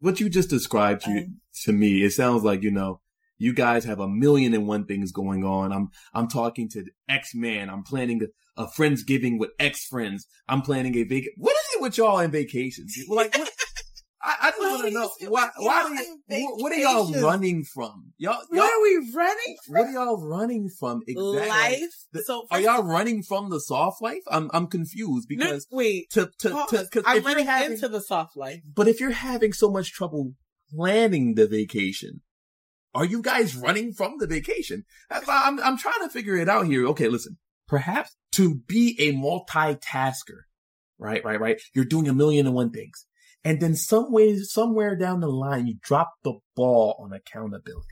What 0.00 0.20
you 0.20 0.28
just 0.28 0.50
described 0.50 1.02
to, 1.04 1.10
Um, 1.10 1.40
to 1.64 1.72
me, 1.72 2.02
it 2.02 2.10
sounds 2.10 2.42
like, 2.42 2.62
you 2.62 2.70
know, 2.70 3.00
you 3.38 3.52
guys 3.52 3.84
have 3.84 4.00
a 4.00 4.08
million 4.08 4.54
and 4.54 4.66
one 4.66 4.86
things 4.86 5.12
going 5.12 5.44
on. 5.44 5.72
I'm, 5.72 5.88
I'm 6.14 6.28
talking 6.28 6.68
to 6.70 6.84
X 7.08 7.34
man. 7.34 7.68
I'm 7.70 7.82
planning 7.82 8.22
a, 8.56 8.62
a 8.62 8.66
Friendsgiving 8.66 9.38
with 9.38 9.50
X 9.58 9.84
friends. 9.86 10.26
I'm 10.48 10.62
planning 10.62 10.96
a 10.96 11.02
vac. 11.04 11.24
What 11.36 11.52
is 11.52 11.76
it 11.76 11.82
with 11.82 11.98
y'all 11.98 12.18
and 12.18 12.32
vacations? 12.32 12.96
Like, 13.08 13.36
what? 13.36 13.50
I, 14.22 14.34
I 14.42 14.50
just 14.50 14.60
want 14.60 14.84
to 14.86 14.90
know 14.90 15.10
why, 15.30 15.50
why 15.58 15.84
do 16.28 16.34
you, 16.36 16.48
what, 16.56 16.72
are 16.72 16.76
y'all 16.76 17.12
running 17.22 17.62
from? 17.62 18.12
Y'all, 18.18 18.32
y'all, 18.50 18.64
What 18.64 18.72
are 18.72 18.82
we 18.82 19.12
running 19.14 19.56
from? 19.64 19.74
what 19.76 19.86
are 19.86 19.92
y'all 19.92 20.26
running 20.26 20.68
from 20.68 21.02
exactly? 21.06 21.48
Life. 21.48 21.94
The- 22.12 22.22
so 22.24 22.44
Are 22.50 22.58
y'all 22.58 22.82
running 22.82 23.22
from 23.22 23.50
the 23.50 23.60
soft 23.60 24.02
life? 24.02 24.22
I'm, 24.28 24.50
I'm 24.52 24.66
confused 24.66 25.28
No, 25.30 25.36
because 25.36 25.66
wait. 25.70 26.10
to, 26.10 26.28
to, 26.40 26.50
Pause. 26.50 26.70
to, 26.70 26.76
cause 26.90 27.02
I'm 27.06 27.18
if 27.18 27.22
you're 27.22 27.32
running 27.34 27.46
having, 27.46 27.72
into 27.74 27.88
the 27.88 28.00
soft 28.00 28.36
life. 28.36 28.62
but 28.74 28.88
if 28.88 28.98
you're 28.98 29.10
having 29.12 29.52
so 29.52 29.70
much 29.70 29.92
trouble 29.92 30.32
planning 30.74 31.34
the 31.34 31.46
vacation, 31.46 32.22
are 32.96 33.04
you 33.04 33.20
guys 33.20 33.54
running 33.54 33.92
from 33.92 34.14
the 34.18 34.26
vacation? 34.26 34.84
I'm, 35.10 35.60
I'm 35.60 35.76
trying 35.76 36.00
to 36.00 36.08
figure 36.08 36.36
it 36.36 36.48
out 36.48 36.66
here. 36.66 36.86
Okay, 36.88 37.08
listen, 37.08 37.36
perhaps 37.68 38.16
to 38.32 38.54
be 38.54 38.96
a 38.98 39.12
multitasker, 39.12 40.40
right, 40.98 41.22
right, 41.22 41.38
right. 41.38 41.60
You're 41.74 41.84
doing 41.84 42.08
a 42.08 42.14
million 42.14 42.46
and 42.46 42.54
one 42.54 42.70
things. 42.70 43.06
And 43.44 43.60
then 43.60 43.76
some 43.76 44.10
way, 44.12 44.38
somewhere 44.38 44.96
down 44.96 45.20
the 45.20 45.28
line, 45.28 45.66
you 45.66 45.76
drop 45.80 46.14
the 46.24 46.32
ball 46.56 46.96
on 46.98 47.12
accountability. 47.12 47.86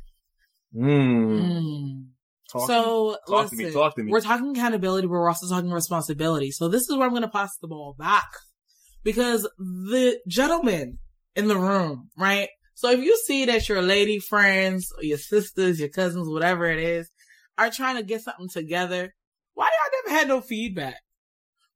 Hmm. 0.72 1.38
Mm. 1.38 2.06
Talk 2.50 2.66
so 2.66 3.16
Talk 3.28 3.44
listen, 3.44 3.58
to 3.58 3.64
me. 3.66 3.72
Talk 3.72 3.94
to 3.96 4.02
me. 4.02 4.10
we're 4.10 4.20
talking 4.20 4.50
accountability, 4.50 5.06
but 5.06 5.12
we're 5.12 5.28
also 5.28 5.48
talking 5.48 5.70
responsibility. 5.70 6.50
So 6.50 6.68
this 6.68 6.88
is 6.88 6.96
where 6.96 7.06
I'm 7.06 7.10
going 7.10 7.22
to 7.22 7.28
pass 7.28 7.56
the 7.58 7.68
ball 7.68 7.94
back 7.98 8.28
because 9.02 9.48
the 9.58 10.18
gentleman 10.26 10.98
in 11.36 11.48
the 11.48 11.58
room, 11.58 12.10
right? 12.16 12.48
So 12.74 12.90
if 12.90 13.00
you 13.00 13.16
see 13.26 13.44
that 13.46 13.68
your 13.68 13.82
lady 13.82 14.18
friends 14.18 14.92
or 14.96 15.04
your 15.04 15.18
sisters, 15.18 15.78
your 15.80 15.88
cousins, 15.88 16.28
whatever 16.28 16.66
it 16.66 16.78
is, 16.80 17.10
are 17.56 17.70
trying 17.70 17.96
to 17.96 18.02
get 18.02 18.22
something 18.22 18.48
together, 18.48 19.14
why 19.54 19.66
y'all 19.66 20.00
never 20.04 20.18
had 20.18 20.28
no 20.28 20.40
feedback? 20.40 20.96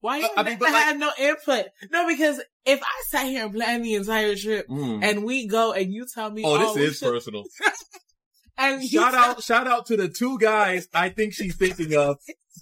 Why 0.01 0.19
y'all 0.19 0.31
I 0.37 0.43
mean, 0.43 0.59
never 0.59 0.65
like- 0.73 0.85
had 0.85 0.99
no 0.99 1.11
input? 1.19 1.67
No, 1.91 2.07
because 2.09 2.41
if 2.65 2.81
I 2.83 3.03
sat 3.09 3.27
here 3.27 3.45
and 3.45 3.55
planned 3.55 3.85
the 3.85 3.95
entire 3.95 4.35
trip 4.37 4.67
Mm. 4.69 5.03
and 5.03 5.25
we 5.25 5.47
go 5.47 5.73
and 5.73 5.93
you 5.93 6.07
tell 6.13 6.31
me, 6.31 6.43
Oh, 6.45 6.75
this 6.75 6.93
is 6.93 6.99
should- 6.99 7.13
personal. 7.13 7.45
and 8.59 8.85
shout 8.89 9.15
out, 9.15 9.43
shout 9.43 9.67
out 9.67 9.87
to 9.87 9.97
the 9.97 10.09
two 10.09 10.39
guys 10.39 10.89
I 10.93 11.09
think 11.11 11.33
she's 11.35 11.57
thinking 11.57 11.95
of. 11.97 12.17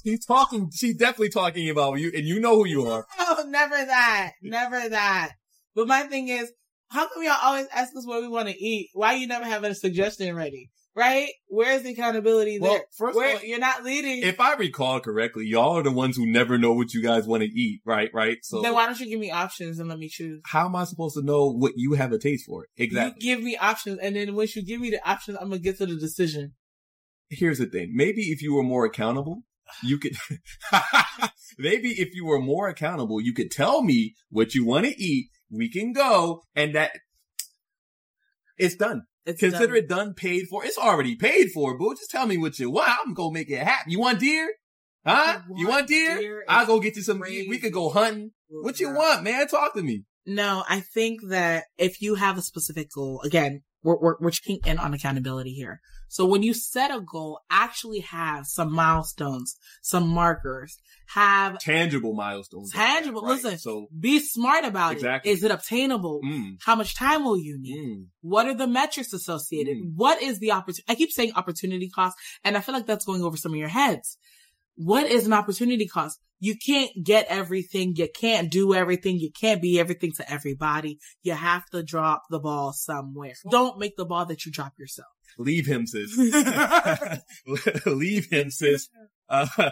She's 0.04 0.24
talking, 0.26 0.70
she's 0.74 0.96
definitely 0.96 1.30
talking 1.30 1.68
about 1.70 1.98
you, 1.98 2.12
and 2.14 2.24
you 2.26 2.38
know 2.38 2.56
who 2.56 2.66
you 2.66 2.86
are. 2.86 3.06
Oh, 3.18 3.44
never 3.48 3.76
that. 3.76 4.32
Never 4.42 4.88
that. 4.90 5.32
But 5.74 5.88
my 5.88 6.02
thing 6.04 6.28
is, 6.28 6.52
how 6.88 7.08
come 7.08 7.22
y'all 7.22 7.36
always 7.42 7.66
ask 7.74 7.94
us 7.96 8.06
what 8.06 8.22
we 8.22 8.28
want 8.28 8.48
to 8.48 8.56
eat? 8.56 8.90
Why 8.94 9.14
you 9.14 9.26
never 9.26 9.44
have 9.44 9.64
a 9.64 9.74
suggestion 9.74 10.34
ready? 10.34 10.70
Right? 10.94 11.28
Where's 11.48 11.82
the 11.82 11.90
accountability 11.92 12.58
Well, 12.58 12.72
there? 12.72 12.84
first 12.96 13.16
Where 13.18 13.34
of 13.36 13.42
all, 13.42 13.46
you're 13.46 13.58
not 13.58 13.84
leading. 13.84 14.22
if 14.22 14.40
I 14.40 14.54
recall 14.54 14.98
correctly, 15.00 15.44
y'all 15.46 15.76
are 15.76 15.82
the 15.82 15.90
ones 15.90 16.16
who 16.16 16.26
never 16.26 16.56
know 16.56 16.72
what 16.72 16.94
you 16.94 17.02
guys 17.02 17.26
want 17.26 17.42
to 17.42 17.48
eat, 17.50 17.82
right? 17.84 18.08
Right? 18.14 18.38
So 18.42 18.62
then 18.62 18.72
why 18.72 18.86
don't 18.86 18.98
you 18.98 19.06
give 19.06 19.20
me 19.20 19.30
options 19.30 19.78
and 19.78 19.90
let 19.90 19.98
me 19.98 20.08
choose? 20.08 20.40
how 20.46 20.64
am 20.64 20.74
I 20.74 20.84
supposed 20.84 21.14
to 21.16 21.22
know 21.22 21.50
what 21.52 21.72
you 21.76 21.92
have 21.94 22.12
a 22.12 22.18
taste 22.18 22.46
for? 22.46 22.66
Exactly. 22.78 23.26
You 23.26 23.34
give 23.36 23.44
me 23.44 23.58
options, 23.58 23.98
and 23.98 24.16
then 24.16 24.34
once 24.34 24.56
you 24.56 24.64
give 24.64 24.80
me 24.80 24.88
the 24.88 25.06
options, 25.06 25.36
I'm 25.38 25.50
gonna 25.50 25.58
get 25.58 25.76
to 25.78 25.86
the 25.86 25.96
decision. 25.96 26.54
Here's 27.28 27.58
the 27.58 27.66
thing. 27.66 27.92
Maybe 27.94 28.22
if 28.30 28.40
you 28.40 28.54
were 28.54 28.62
more 28.62 28.86
accountable, 28.86 29.42
you 29.82 29.98
could, 29.98 30.16
maybe 31.58 31.88
if 31.90 32.14
you 32.14 32.24
were 32.24 32.40
more 32.40 32.68
accountable, 32.68 33.20
you 33.20 33.34
could 33.34 33.50
tell 33.50 33.82
me 33.82 34.14
what 34.30 34.54
you 34.54 34.64
want 34.64 34.86
to 34.86 35.02
eat. 35.02 35.26
We 35.50 35.70
can 35.70 35.92
go 35.92 36.42
and 36.54 36.74
that 36.74 36.92
it's 38.58 38.76
done. 38.76 39.02
It's 39.24 39.40
Consider 39.40 39.66
done. 39.66 39.76
it 39.76 39.88
done, 39.88 40.14
paid 40.14 40.46
for. 40.48 40.64
It's 40.64 40.78
already 40.78 41.16
paid 41.16 41.50
for, 41.52 41.76
boo. 41.76 41.94
Just 41.94 42.10
tell 42.10 42.26
me 42.26 42.38
what 42.38 42.58
you 42.58 42.70
want. 42.70 42.90
I'm 43.04 43.14
gonna 43.14 43.32
make 43.32 43.50
it 43.50 43.58
happen. 43.58 43.90
You 43.90 44.00
want 44.00 44.20
deer? 44.20 44.48
Huh? 45.04 45.12
I 45.14 45.42
you 45.56 45.66
want 45.66 45.68
want 45.68 45.86
deer? 45.88 46.18
deer. 46.18 46.44
I'll 46.48 46.66
go 46.66 46.80
get 46.80 46.96
you 46.96 47.02
some. 47.02 47.20
crazy. 47.20 47.48
We 47.48 47.58
could 47.58 47.72
go 47.72 47.90
hunting. 47.90 48.30
What 48.48 48.78
you 48.80 48.90
want, 48.92 49.24
man? 49.24 49.46
Talk 49.48 49.74
to 49.74 49.82
me. 49.82 50.04
No, 50.26 50.64
I 50.68 50.80
think 50.80 51.20
that 51.28 51.64
if 51.78 52.00
you 52.00 52.16
have 52.16 52.38
a 52.38 52.42
specific 52.42 52.88
goal, 52.94 53.20
again, 53.24 53.62
we're, 53.86 53.96
we're, 53.98 54.16
we're 54.20 54.30
checking 54.30 54.58
in 54.66 54.78
on 54.78 54.92
accountability 54.94 55.52
here. 55.52 55.80
So 56.08 56.24
when 56.24 56.42
you 56.42 56.54
set 56.54 56.90
a 56.94 57.00
goal, 57.00 57.40
actually 57.50 58.00
have 58.00 58.46
some 58.46 58.72
milestones, 58.72 59.56
some 59.82 60.08
markers, 60.08 60.78
have, 61.14 61.58
Tangible 61.58 62.14
milestones. 62.14 62.72
Tangible, 62.72 63.22
that, 63.22 63.26
right? 63.28 63.42
listen. 63.44 63.58
So, 63.58 63.86
be 63.98 64.18
smart 64.20 64.64
about 64.64 64.92
Exactly. 64.94 65.30
it. 65.30 65.34
Is 65.34 65.42
it 65.44 65.50
obtainable? 65.50 66.20
mm, 66.24 66.56
How 66.64 66.74
much 66.74 66.94
time 66.96 67.24
will 67.24 67.38
you 67.38 67.58
need? 67.60 67.78
mm. 67.78 68.04
What 68.22 68.46
are 68.46 68.54
the 68.54 68.66
metrics 68.66 69.12
associated? 69.12 69.76
Mm. 69.76 69.92
What 69.94 70.20
is 70.22 70.38
the 70.40 70.52
opportunity? 70.52 70.84
I 70.88 70.94
keep 70.96 71.10
saying 71.12 71.32
opportunity 71.36 71.88
cost, 71.88 72.16
and 72.44 72.56
I 72.56 72.60
feel 72.60 72.74
like 72.74 72.86
that's 72.86 73.04
going 73.04 73.22
over 73.22 73.36
some 73.36 73.52
of 73.52 73.58
your 73.58 73.68
heads. 73.68 74.18
What 74.76 75.06
is 75.10 75.26
an 75.26 75.32
opportunity 75.32 75.86
cost? 75.86 76.20
You 76.38 76.54
can't 76.64 76.90
get 77.02 77.26
everything. 77.28 77.94
You 77.96 78.08
can't 78.14 78.50
do 78.50 78.74
everything. 78.74 79.18
You 79.18 79.30
can't 79.32 79.60
be 79.62 79.80
everything 79.80 80.12
to 80.18 80.30
everybody. 80.30 80.98
You 81.22 81.32
have 81.32 81.64
to 81.70 81.82
drop 81.82 82.24
the 82.30 82.38
ball 82.38 82.72
somewhere. 82.74 83.32
Don't 83.50 83.78
make 83.78 83.96
the 83.96 84.04
ball 84.04 84.26
that 84.26 84.44
you 84.44 84.52
drop 84.52 84.74
yourself. 84.78 85.08
Leave 85.38 85.66
him, 85.66 85.86
sis. 85.86 86.14
Leave 87.86 88.26
him, 88.30 88.50
sis. 88.50 88.88
Uh, 89.28 89.70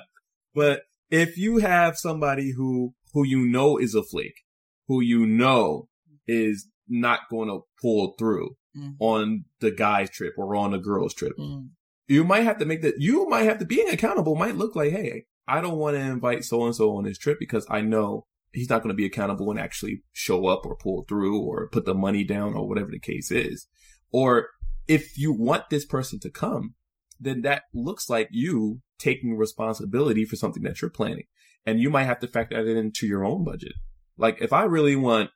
but 0.54 0.82
if 1.10 1.36
you 1.36 1.58
have 1.58 1.96
somebody 1.98 2.52
who, 2.56 2.94
who 3.12 3.24
you 3.26 3.46
know 3.46 3.76
is 3.78 3.94
a 3.94 4.02
flake, 4.02 4.40
who 4.88 5.00
you 5.00 5.26
know 5.26 5.88
is 6.26 6.66
not 6.88 7.20
going 7.30 7.48
to 7.48 7.60
pull 7.80 8.14
through 8.18 8.56
Mm. 8.76 8.96
on 8.98 9.44
the 9.60 9.70
guy's 9.70 10.10
trip 10.10 10.34
or 10.36 10.56
on 10.56 10.72
the 10.72 10.78
girl's 10.78 11.14
trip, 11.14 11.34
Mm. 11.38 11.68
You 12.06 12.24
might 12.24 12.44
have 12.44 12.58
to 12.58 12.64
make 12.64 12.82
that, 12.82 12.94
you 12.98 13.28
might 13.28 13.44
have 13.44 13.58
to, 13.58 13.64
being 13.64 13.88
accountable 13.88 14.34
might 14.36 14.56
look 14.56 14.76
like, 14.76 14.92
hey, 14.92 15.24
I 15.46 15.60
don't 15.60 15.78
want 15.78 15.96
to 15.96 16.00
invite 16.00 16.44
so 16.44 16.64
and 16.64 16.74
so 16.74 16.96
on 16.96 17.04
this 17.04 17.18
trip 17.18 17.38
because 17.38 17.66
I 17.70 17.80
know 17.80 18.26
he's 18.52 18.70
not 18.70 18.82
going 18.82 18.92
to 18.92 18.96
be 18.96 19.06
accountable 19.06 19.50
and 19.50 19.60
actually 19.60 20.02
show 20.12 20.46
up 20.46 20.64
or 20.64 20.76
pull 20.76 21.04
through 21.08 21.40
or 21.40 21.68
put 21.68 21.84
the 21.84 21.94
money 21.94 22.24
down 22.24 22.54
or 22.54 22.68
whatever 22.68 22.90
the 22.90 22.98
case 22.98 23.30
is. 23.30 23.66
Or 24.12 24.48
if 24.86 25.18
you 25.18 25.32
want 25.32 25.70
this 25.70 25.84
person 25.84 26.20
to 26.20 26.30
come, 26.30 26.74
then 27.18 27.42
that 27.42 27.64
looks 27.72 28.08
like 28.08 28.28
you 28.30 28.80
taking 28.98 29.36
responsibility 29.36 30.24
for 30.24 30.36
something 30.36 30.62
that 30.62 30.80
you're 30.80 30.90
planning. 30.90 31.24
And 31.66 31.80
you 31.80 31.90
might 31.90 32.04
have 32.04 32.20
to 32.20 32.28
factor 32.28 32.62
that 32.62 32.76
into 32.76 33.06
your 33.06 33.24
own 33.24 33.44
budget. 33.44 33.72
Like 34.16 34.40
if 34.40 34.52
I 34.52 34.64
really 34.64 34.96
want, 34.96 35.30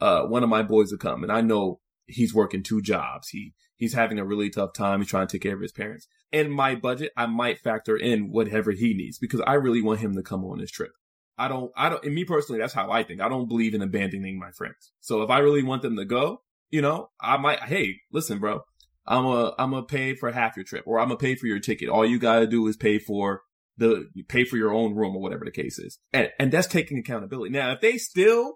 uh, 0.00 0.22
one 0.24 0.42
of 0.42 0.48
my 0.48 0.62
boys 0.62 0.90
to 0.90 0.98
come 0.98 1.22
and 1.22 1.32
I 1.32 1.40
know 1.40 1.80
he's 2.06 2.34
working 2.34 2.62
two 2.62 2.80
jobs. 2.82 3.28
He, 3.28 3.54
he's 3.76 3.94
having 3.94 4.18
a 4.18 4.24
really 4.24 4.50
tough 4.50 4.72
time. 4.72 5.00
He's 5.00 5.08
trying 5.08 5.26
to 5.26 5.32
take 5.32 5.42
care 5.42 5.54
of 5.54 5.60
his 5.60 5.72
parents. 5.72 6.06
In 6.32 6.50
my 6.50 6.74
budget, 6.74 7.12
I 7.16 7.26
might 7.26 7.60
factor 7.60 7.96
in 7.96 8.30
whatever 8.30 8.72
he 8.72 8.94
needs 8.94 9.18
because 9.18 9.40
I 9.46 9.54
really 9.54 9.82
want 9.82 10.00
him 10.00 10.14
to 10.14 10.22
come 10.22 10.44
on 10.44 10.58
this 10.58 10.70
trip. 10.70 10.92
I 11.38 11.48
don't, 11.48 11.70
I 11.76 11.88
don't, 11.88 12.02
and 12.04 12.14
me 12.14 12.24
personally, 12.24 12.60
that's 12.60 12.72
how 12.72 12.90
I 12.90 13.02
think. 13.02 13.20
I 13.20 13.28
don't 13.28 13.48
believe 13.48 13.74
in 13.74 13.82
abandoning 13.82 14.38
my 14.38 14.50
friends. 14.52 14.92
So 15.00 15.22
if 15.22 15.30
I 15.30 15.38
really 15.38 15.62
want 15.62 15.82
them 15.82 15.96
to 15.96 16.04
go, 16.04 16.42
you 16.70 16.80
know, 16.80 17.10
I 17.20 17.36
might, 17.36 17.62
hey, 17.62 17.96
listen, 18.10 18.38
bro, 18.38 18.62
I'm 19.06 19.26
a, 19.26 19.54
I'm 19.58 19.70
gonna 19.70 19.84
pay 19.84 20.14
for 20.14 20.30
half 20.32 20.56
your 20.56 20.64
trip 20.64 20.84
or 20.86 20.98
I'm 20.98 21.08
gonna 21.08 21.18
pay 21.18 21.34
for 21.34 21.46
your 21.46 21.60
ticket. 21.60 21.88
All 21.88 22.06
you 22.06 22.18
gotta 22.18 22.46
do 22.46 22.66
is 22.66 22.76
pay 22.76 22.98
for 22.98 23.42
the, 23.76 24.08
pay 24.28 24.44
for 24.44 24.56
your 24.56 24.72
own 24.72 24.94
room 24.94 25.14
or 25.14 25.20
whatever 25.20 25.44
the 25.44 25.50
case 25.50 25.78
is. 25.78 25.98
And, 26.12 26.30
and 26.38 26.50
that's 26.50 26.66
taking 26.66 26.98
accountability. 26.98 27.50
Now, 27.50 27.70
if 27.72 27.80
they 27.80 27.98
still 27.98 28.54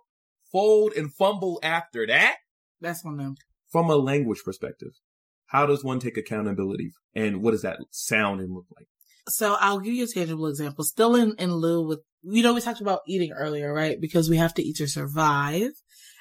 fold 0.50 0.94
and 0.94 1.12
fumble 1.12 1.60
after 1.62 2.06
that, 2.06 2.36
That's 2.80 3.04
on 3.04 3.16
them. 3.16 3.34
from 3.70 3.90
a 3.90 3.96
language 3.96 4.42
perspective, 4.44 4.92
how 5.46 5.66
does 5.66 5.84
one 5.84 5.98
take 5.98 6.16
accountability 6.16 6.92
and 7.14 7.42
what 7.42 7.52
does 7.52 7.62
that 7.62 7.78
sound 7.90 8.40
and 8.40 8.52
look 8.52 8.66
like? 8.76 8.86
So 9.28 9.56
I'll 9.60 9.80
give 9.80 9.94
you 9.94 10.04
a 10.04 10.08
tangible 10.08 10.46
example. 10.46 10.84
Still 10.84 11.14
in, 11.14 11.34
in 11.38 11.52
lieu 11.54 11.86
with, 11.86 12.00
you 12.22 12.42
know, 12.42 12.54
we 12.54 12.60
talked 12.60 12.80
about 12.80 13.00
eating 13.06 13.32
earlier, 13.32 13.72
right? 13.72 14.00
Because 14.00 14.28
we 14.28 14.36
have 14.36 14.54
to 14.54 14.62
eat 14.62 14.76
to 14.76 14.86
survive. 14.86 15.70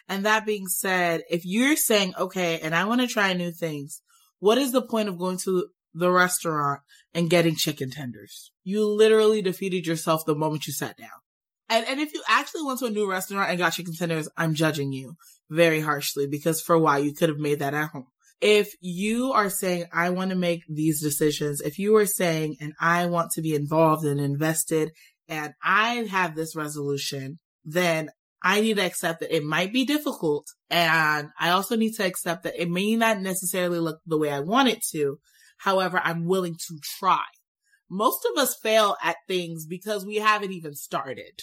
And 0.07 0.25
that 0.25 0.45
being 0.45 0.67
said, 0.67 1.21
if 1.29 1.45
you're 1.45 1.75
saying, 1.75 2.13
okay, 2.17 2.59
and 2.59 2.75
I 2.75 2.85
want 2.85 3.01
to 3.01 3.07
try 3.07 3.33
new 3.33 3.51
things, 3.51 4.01
what 4.39 4.57
is 4.57 4.71
the 4.71 4.81
point 4.81 5.09
of 5.09 5.17
going 5.17 5.37
to 5.45 5.67
the 5.93 6.11
restaurant 6.11 6.81
and 7.13 7.29
getting 7.29 7.55
chicken 7.55 7.91
tenders? 7.91 8.51
You 8.63 8.85
literally 8.85 9.41
defeated 9.41 9.85
yourself 9.85 10.25
the 10.25 10.35
moment 10.35 10.67
you 10.67 10.73
sat 10.73 10.97
down. 10.97 11.09
And, 11.69 11.85
and 11.87 11.99
if 11.99 12.13
you 12.13 12.23
actually 12.27 12.63
went 12.63 12.79
to 12.79 12.85
a 12.85 12.91
new 12.91 13.09
restaurant 13.09 13.49
and 13.49 13.59
got 13.59 13.73
chicken 13.73 13.93
tenders, 13.93 14.27
I'm 14.35 14.55
judging 14.55 14.91
you 14.91 15.15
very 15.49 15.81
harshly 15.81 16.27
because 16.27 16.61
for 16.61 16.77
why 16.77 16.99
you 16.99 17.13
could 17.13 17.29
have 17.29 17.39
made 17.39 17.59
that 17.59 17.73
at 17.73 17.89
home. 17.89 18.07
If 18.41 18.73
you 18.79 19.33
are 19.33 19.49
saying, 19.49 19.85
I 19.91 20.11
want 20.11 20.29
to 20.29 20.35
make 20.35 20.63
these 20.69 21.01
decisions, 21.01 21.59
if 21.59 21.77
you 21.77 21.95
are 21.97 22.05
saying, 22.05 22.55
and 22.61 22.73
I 22.79 23.07
want 23.07 23.31
to 23.31 23.41
be 23.41 23.53
involved 23.53 24.05
and 24.05 24.19
invested 24.19 24.91
and 25.27 25.53
I 25.63 26.07
have 26.09 26.35
this 26.35 26.55
resolution, 26.55 27.39
then 27.63 28.09
I 28.41 28.61
need 28.61 28.77
to 28.77 28.85
accept 28.85 29.19
that 29.19 29.35
it 29.35 29.43
might 29.43 29.73
be 29.73 29.85
difficult. 29.85 30.47
And 30.69 31.29
I 31.39 31.49
also 31.49 31.75
need 31.75 31.93
to 31.95 32.05
accept 32.05 32.43
that 32.43 32.59
it 32.59 32.69
may 32.69 32.95
not 32.95 33.21
necessarily 33.21 33.79
look 33.79 33.99
the 34.05 34.17
way 34.17 34.31
I 34.31 34.39
want 34.39 34.69
it 34.69 34.83
to. 34.91 35.19
However, 35.57 36.01
I'm 36.03 36.25
willing 36.25 36.55
to 36.55 36.79
try. 36.99 37.25
Most 37.89 38.25
of 38.25 38.41
us 38.41 38.55
fail 38.61 38.95
at 39.03 39.17
things 39.27 39.65
because 39.65 40.05
we 40.05 40.15
haven't 40.17 40.51
even 40.51 40.73
started. 40.73 41.41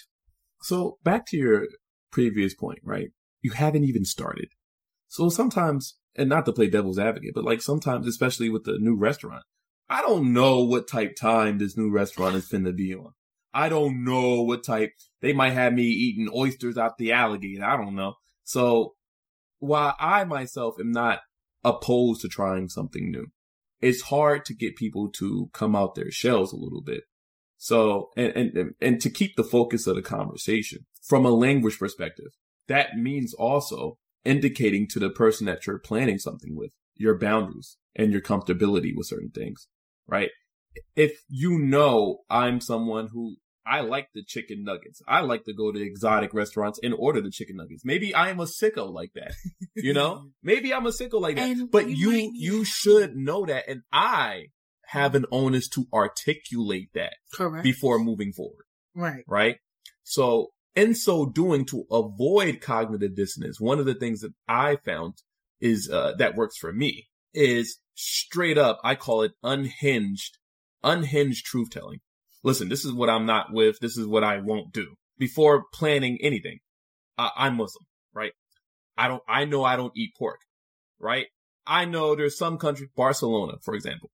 So 0.62 0.98
back 1.04 1.26
to 1.28 1.36
your 1.36 1.66
previous 2.10 2.54
point, 2.54 2.78
right? 2.82 3.10
You 3.46 3.52
haven't 3.52 3.84
even 3.84 4.04
started. 4.04 4.48
So 5.06 5.28
sometimes, 5.28 5.94
and 6.16 6.28
not 6.28 6.46
to 6.46 6.52
play 6.52 6.68
devil's 6.68 6.98
advocate, 6.98 7.30
but 7.32 7.44
like 7.44 7.62
sometimes, 7.62 8.08
especially 8.08 8.50
with 8.50 8.64
the 8.64 8.76
new 8.80 8.96
restaurant, 8.96 9.44
I 9.88 10.02
don't 10.02 10.32
know 10.32 10.64
what 10.64 10.88
type 10.88 11.14
time 11.14 11.58
this 11.58 11.76
new 11.76 11.88
restaurant 11.88 12.34
is 12.34 12.48
finna 12.48 12.74
be 12.76 12.92
on. 12.92 13.12
I 13.54 13.68
don't 13.68 14.02
know 14.02 14.42
what 14.42 14.64
type, 14.64 14.94
they 15.20 15.32
might 15.32 15.52
have 15.52 15.74
me 15.74 15.84
eating 15.84 16.28
oysters 16.34 16.76
out 16.76 16.98
the 16.98 17.12
alligator. 17.12 17.64
I 17.64 17.76
don't 17.76 17.94
know. 17.94 18.14
So 18.42 18.94
while 19.60 19.94
I 20.00 20.24
myself 20.24 20.74
am 20.80 20.90
not 20.90 21.20
opposed 21.62 22.22
to 22.22 22.28
trying 22.28 22.68
something 22.68 23.12
new, 23.12 23.28
it's 23.80 24.02
hard 24.02 24.44
to 24.46 24.54
get 24.54 24.74
people 24.74 25.08
to 25.18 25.50
come 25.52 25.76
out 25.76 25.94
their 25.94 26.10
shells 26.10 26.52
a 26.52 26.56
little 26.56 26.82
bit. 26.82 27.04
So, 27.58 28.10
and, 28.16 28.32
and, 28.32 28.74
and 28.80 29.00
to 29.02 29.08
keep 29.08 29.36
the 29.36 29.44
focus 29.44 29.86
of 29.86 29.94
the 29.94 30.02
conversation 30.02 30.86
from 31.00 31.24
a 31.24 31.30
language 31.30 31.78
perspective, 31.78 32.32
that 32.68 32.96
means 32.96 33.34
also 33.34 33.98
indicating 34.24 34.88
to 34.88 34.98
the 34.98 35.10
person 35.10 35.46
that 35.46 35.66
you're 35.66 35.78
planning 35.78 36.18
something 36.18 36.56
with 36.56 36.72
your 36.94 37.16
boundaries 37.16 37.76
and 37.94 38.12
your 38.12 38.20
comfortability 38.20 38.92
with 38.94 39.06
certain 39.06 39.30
things, 39.30 39.68
right? 40.06 40.30
If 40.94 41.22
you 41.28 41.58
know 41.58 42.18
I'm 42.28 42.60
someone 42.60 43.08
who 43.12 43.36
I 43.66 43.80
like 43.80 44.08
the 44.14 44.22
chicken 44.22 44.62
nuggets. 44.62 45.02
I 45.08 45.22
like 45.22 45.44
to 45.44 45.52
go 45.52 45.72
to 45.72 45.82
exotic 45.82 46.32
restaurants 46.32 46.78
and 46.82 46.94
order 46.96 47.20
the 47.20 47.30
chicken 47.30 47.56
nuggets. 47.56 47.84
Maybe 47.84 48.14
I 48.14 48.30
am 48.30 48.38
a 48.38 48.44
sicko 48.44 48.92
like 48.92 49.12
that. 49.14 49.32
You 49.74 49.92
know? 49.92 50.28
Maybe 50.42 50.72
I'm 50.72 50.86
a 50.86 50.90
sicko 50.90 51.20
like 51.20 51.36
that. 51.36 51.50
And 51.50 51.70
but 51.70 51.88
you 51.90 52.12
you 52.12 52.30
you 52.34 52.64
should 52.64 53.16
know 53.16 53.44
that 53.46 53.68
and 53.68 53.82
I 53.92 54.46
have 54.86 55.16
an 55.16 55.26
onus 55.32 55.68
to 55.70 55.86
articulate 55.92 56.90
that 56.94 57.14
Correct. 57.34 57.64
before 57.64 57.98
moving 57.98 58.32
forward, 58.32 58.66
right. 58.94 59.24
right? 59.26 59.56
So 60.04 60.52
in 60.76 60.94
so 60.94 61.26
doing 61.26 61.64
to 61.66 61.84
avoid 61.90 62.60
cognitive 62.60 63.16
dissonance, 63.16 63.60
one 63.60 63.78
of 63.78 63.86
the 63.86 63.94
things 63.94 64.20
that 64.20 64.34
I 64.46 64.76
found 64.84 65.14
is, 65.60 65.90
uh, 65.90 66.12
that 66.18 66.36
works 66.36 66.56
for 66.58 66.72
me 66.72 67.08
is 67.34 67.78
straight 67.94 68.58
up, 68.58 68.78
I 68.84 68.94
call 68.94 69.22
it 69.22 69.32
unhinged, 69.42 70.38
unhinged 70.84 71.44
truth 71.44 71.70
telling. 71.70 71.98
Listen, 72.44 72.68
this 72.68 72.84
is 72.84 72.92
what 72.92 73.10
I'm 73.10 73.26
not 73.26 73.52
with. 73.52 73.78
This 73.80 73.96
is 73.96 74.06
what 74.06 74.22
I 74.22 74.38
won't 74.38 74.72
do 74.72 74.94
before 75.18 75.64
planning 75.72 76.18
anything. 76.20 76.58
Uh, 77.18 77.30
I'm 77.36 77.56
Muslim, 77.56 77.86
right? 78.14 78.32
I 78.96 79.08
don't, 79.08 79.22
I 79.26 79.46
know 79.46 79.64
I 79.64 79.76
don't 79.76 79.96
eat 79.96 80.14
pork, 80.16 80.40
right? 81.00 81.26
I 81.66 81.86
know 81.86 82.14
there's 82.14 82.38
some 82.38 82.58
country, 82.58 82.88
Barcelona, 82.96 83.54
for 83.62 83.74
example, 83.74 84.10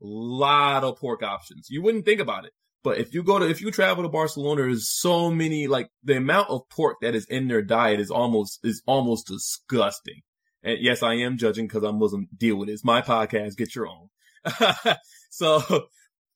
lot 0.00 0.84
of 0.84 0.98
pork 0.98 1.22
options. 1.22 1.68
You 1.70 1.82
wouldn't 1.82 2.04
think 2.04 2.20
about 2.20 2.44
it. 2.44 2.52
But 2.82 2.98
if 2.98 3.12
you 3.12 3.22
go 3.22 3.38
to, 3.38 3.48
if 3.48 3.60
you 3.60 3.70
travel 3.70 4.02
to 4.02 4.08
Barcelona, 4.08 4.62
there's 4.62 4.88
so 4.88 5.30
many, 5.30 5.66
like 5.66 5.90
the 6.02 6.16
amount 6.16 6.48
of 6.48 6.68
pork 6.70 6.96
that 7.02 7.14
is 7.14 7.26
in 7.26 7.48
their 7.48 7.62
diet 7.62 8.00
is 8.00 8.10
almost, 8.10 8.60
is 8.64 8.82
almost 8.86 9.26
disgusting. 9.26 10.22
And 10.62 10.78
yes, 10.80 11.02
I 11.02 11.14
am 11.14 11.36
judging 11.36 11.66
because 11.66 11.82
I'm 11.82 11.98
Muslim. 11.98 12.28
Deal 12.36 12.56
with 12.56 12.68
it. 12.68 12.72
It's 12.72 12.84
my 12.84 13.02
podcast. 13.02 13.56
Get 13.56 13.74
your 13.74 13.86
own. 13.86 14.08
so, 15.30 15.88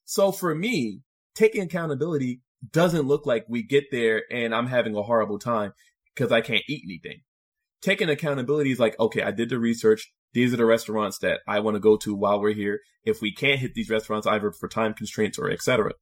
so 0.05 0.31
for 0.31 0.53
me, 0.53 1.01
taking 1.33 1.63
accountability 1.63 2.41
doesn't 2.71 3.07
look 3.07 3.25
like 3.25 3.45
we 3.47 3.63
get 3.63 3.85
there 3.91 4.23
and 4.31 4.53
I'm 4.53 4.67
having 4.67 4.95
a 4.95 5.03
horrible 5.03 5.39
time 5.39 5.73
because 6.13 6.31
I 6.31 6.41
can't 6.41 6.63
eat 6.67 6.83
anything. 6.85 7.21
Taking 7.81 8.09
accountability 8.09 8.71
is 8.71 8.79
like, 8.79 8.99
okay, 8.99 9.21
I 9.21 9.31
did 9.31 9.49
the 9.49 9.59
research. 9.59 10.11
These 10.33 10.53
are 10.53 10.57
the 10.57 10.65
restaurants 10.65 11.19
that 11.19 11.41
I 11.47 11.59
want 11.59 11.75
to 11.75 11.79
go 11.79 11.97
to 11.97 12.15
while 12.15 12.41
we're 12.41 12.53
here. 12.53 12.79
If 13.03 13.21
we 13.21 13.33
can't 13.33 13.59
hit 13.59 13.73
these 13.75 13.89
restaurants 13.89 14.25
either 14.25 14.51
for 14.51 14.67
time 14.67 14.93
constraints 14.93 15.37
or 15.37 15.49
etc., 15.49 15.93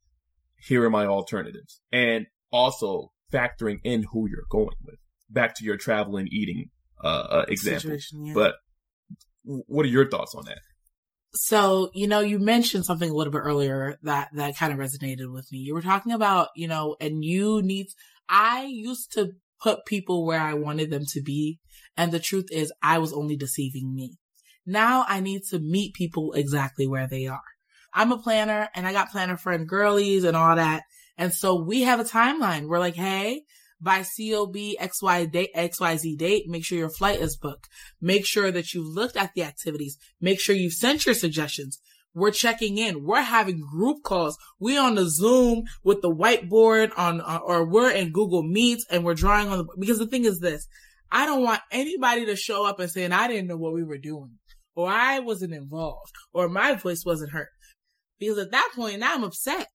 here 0.66 0.84
are 0.84 0.90
my 0.90 1.06
alternatives. 1.06 1.82
And 1.92 2.28
also 2.52 3.12
factoring 3.32 3.80
in 3.84 4.06
who 4.12 4.28
you're 4.30 4.46
going 4.50 4.76
with. 4.86 4.98
Back 5.30 5.56
to 5.56 5.66
your 5.66 5.78
travel 5.78 6.18
and 6.18 6.32
eating 6.32 6.70
uh, 7.04 7.28
uh 7.30 7.46
example. 7.48 7.98
Yeah. 8.14 8.34
But 8.34 8.56
what 9.44 9.86
are 9.86 9.90
your 9.90 10.10
thoughts 10.10 10.36
on 10.36 10.46
that? 10.46 10.60
So, 11.36 11.90
you 11.96 12.08
know, 12.08 12.20
you 12.20 12.38
mentioned 12.38 12.86
something 12.86 13.10
a 13.10 13.14
little 13.14 13.34
bit 13.34 13.40
earlier 13.40 13.98
that, 14.04 14.30
that 14.36 14.56
kind 14.56 14.72
of 14.72 14.78
resonated 14.78 15.34
with 15.34 15.52
me. 15.52 15.60
You 15.60 15.74
were 15.74 15.82
talking 15.82 16.12
about, 16.12 16.50
you 16.56 16.68
know, 16.68 16.96
and 17.02 17.24
you 17.24 17.62
need, 17.64 17.88
I 18.30 18.66
used 18.66 19.12
to 19.14 19.32
put 19.60 19.86
people 19.86 20.28
where 20.28 20.40
I 20.40 20.54
wanted 20.54 20.92
them 20.92 21.06
to 21.08 21.22
be. 21.24 21.60
And 21.98 22.12
the 22.12 22.20
truth 22.20 22.46
is 22.52 22.72
I 22.84 23.00
was 23.00 23.14
only 23.14 23.36
deceiving 23.36 23.96
me. 23.96 24.18
Now 24.66 25.06
I 25.08 25.22
need 25.22 25.42
to 25.50 25.60
meet 25.60 25.96
people 25.96 26.34
exactly 26.34 26.86
where 26.88 27.08
they 27.08 27.26
are. 27.26 27.42
I'm 27.94 28.12
a 28.12 28.18
planner 28.18 28.70
and 28.74 28.88
I 28.88 28.94
got 28.94 29.12
planner 29.12 29.38
friend 29.38 29.68
girlies 29.68 30.24
and 30.24 30.36
all 30.36 30.56
that. 30.56 30.84
And 31.18 31.34
so 31.34 31.62
we 31.62 31.82
have 31.82 32.00
a 32.00 32.04
timeline. 32.04 32.68
We're 32.68 32.80
like, 32.80 32.96
Hey, 32.96 33.44
by 33.80 34.00
COB 34.00 34.56
XY 34.80 35.32
date, 35.32 35.54
XYZ 35.56 36.18
date, 36.18 36.48
make 36.48 36.64
sure 36.64 36.78
your 36.78 36.90
flight 36.90 37.20
is 37.20 37.36
booked. 37.36 37.68
Make 38.02 38.26
sure 38.26 38.52
that 38.52 38.74
you've 38.74 38.88
looked 38.88 39.18
at 39.18 39.34
the 39.36 39.44
activities. 39.44 39.98
Make 40.22 40.40
sure 40.40 40.56
you've 40.56 40.74
sent 40.74 41.06
your 41.06 41.16
suggestions. 41.16 41.80
We're 42.16 42.32
checking 42.32 42.78
in. 42.78 43.04
We're 43.04 43.22
having 43.22 43.60
group 43.60 44.04
calls. 44.04 44.38
We're 44.60 44.82
on 44.82 44.96
the 44.96 45.10
Zoom 45.10 45.64
with 45.84 46.02
the 46.02 46.14
whiteboard 46.14 46.92
on, 46.98 47.22
uh, 47.22 47.40
or 47.44 47.66
we're 47.66 47.92
in 47.92 48.12
Google 48.12 48.44
Meets 48.44 48.86
and 48.90 49.04
we're 49.04 49.16
drawing 49.16 49.50
on 49.50 49.58
the, 49.60 49.66
because 49.80 50.00
the 50.00 50.08
thing 50.08 50.26
is 50.26 50.40
this, 50.40 50.68
I 51.12 51.26
don't 51.26 51.44
want 51.44 51.62
anybody 51.72 52.26
to 52.28 52.36
show 52.36 52.66
up 52.66 52.80
and 52.80 52.90
saying, 52.90 53.12
I 53.12 53.28
didn't 53.28 53.48
know 53.48 53.58
what 53.58 53.74
we 53.74 53.84
were 53.84 53.98
doing 53.98 54.38
or 54.76 54.90
I 54.90 55.20
wasn't 55.20 55.54
involved 55.54 56.14
or 56.34 56.50
my 56.50 56.74
voice 56.74 57.04
wasn't 57.06 57.32
heard. 57.32 57.50
Because 58.20 58.38
at 58.38 58.52
that 58.52 58.72
point, 58.76 59.00
now 59.00 59.16
I'm 59.16 59.24
upset. 59.24 59.70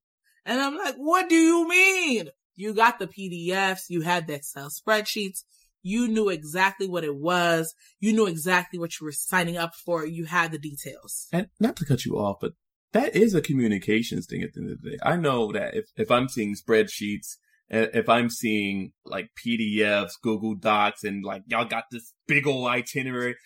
And 0.44 0.61
I'm 0.61 0.77
like, 0.77 0.96
what 0.96 1.29
do 1.29 1.35
you 1.35 1.68
mean? 1.68 2.29
You 2.57 2.74
got 2.74 2.98
the 2.98 3.07
PDFs, 3.07 3.88
you 3.88 4.01
had 4.01 4.27
the 4.27 4.35
Excel 4.35 4.70
spreadsheets, 4.70 5.44
you 5.83 6.09
knew 6.09 6.29
exactly 6.29 6.88
what 6.88 7.05
it 7.05 7.14
was, 7.14 7.74
you 8.01 8.12
knew 8.12 8.27
exactly 8.27 8.79
what 8.79 8.98
you 8.98 9.05
were 9.05 9.12
signing 9.12 9.57
up 9.57 9.74
for, 9.74 10.05
you 10.05 10.24
had 10.24 10.51
the 10.51 10.59
details. 10.59 11.29
And 11.33 11.48
not 11.61 11.77
to 11.77 11.85
cut 11.85 12.05
you 12.05 12.18
off, 12.18 12.38
but 12.40 12.55
that 12.92 13.14
is 13.14 13.35
a 13.35 13.42
communications 13.42 14.27
thing 14.27 14.42
at 14.42 14.55
the 14.55 14.61
end 14.61 14.70
of 14.70 14.83
the 14.83 14.90
day. 14.90 14.98
I 15.03 15.16
know 15.16 15.53
that 15.53 15.74
if, 15.74 15.85
if 15.96 16.11
I'm 16.11 16.29
seeing 16.29 16.57
spreadsheets, 16.57 17.37
eh, 17.70 17.87
if 17.94 18.09
I'm 18.09 18.31
seeing 18.31 18.92
like 19.05 19.31
PDFs, 19.37 20.12
Google 20.22 20.55
Docs, 20.55 21.05
and 21.05 21.24
like 21.24 21.42
y'all 21.46 21.64
got 21.64 21.85
this 21.90 22.12
big 22.27 22.46
old 22.46 22.68
itinerary, 22.68 23.37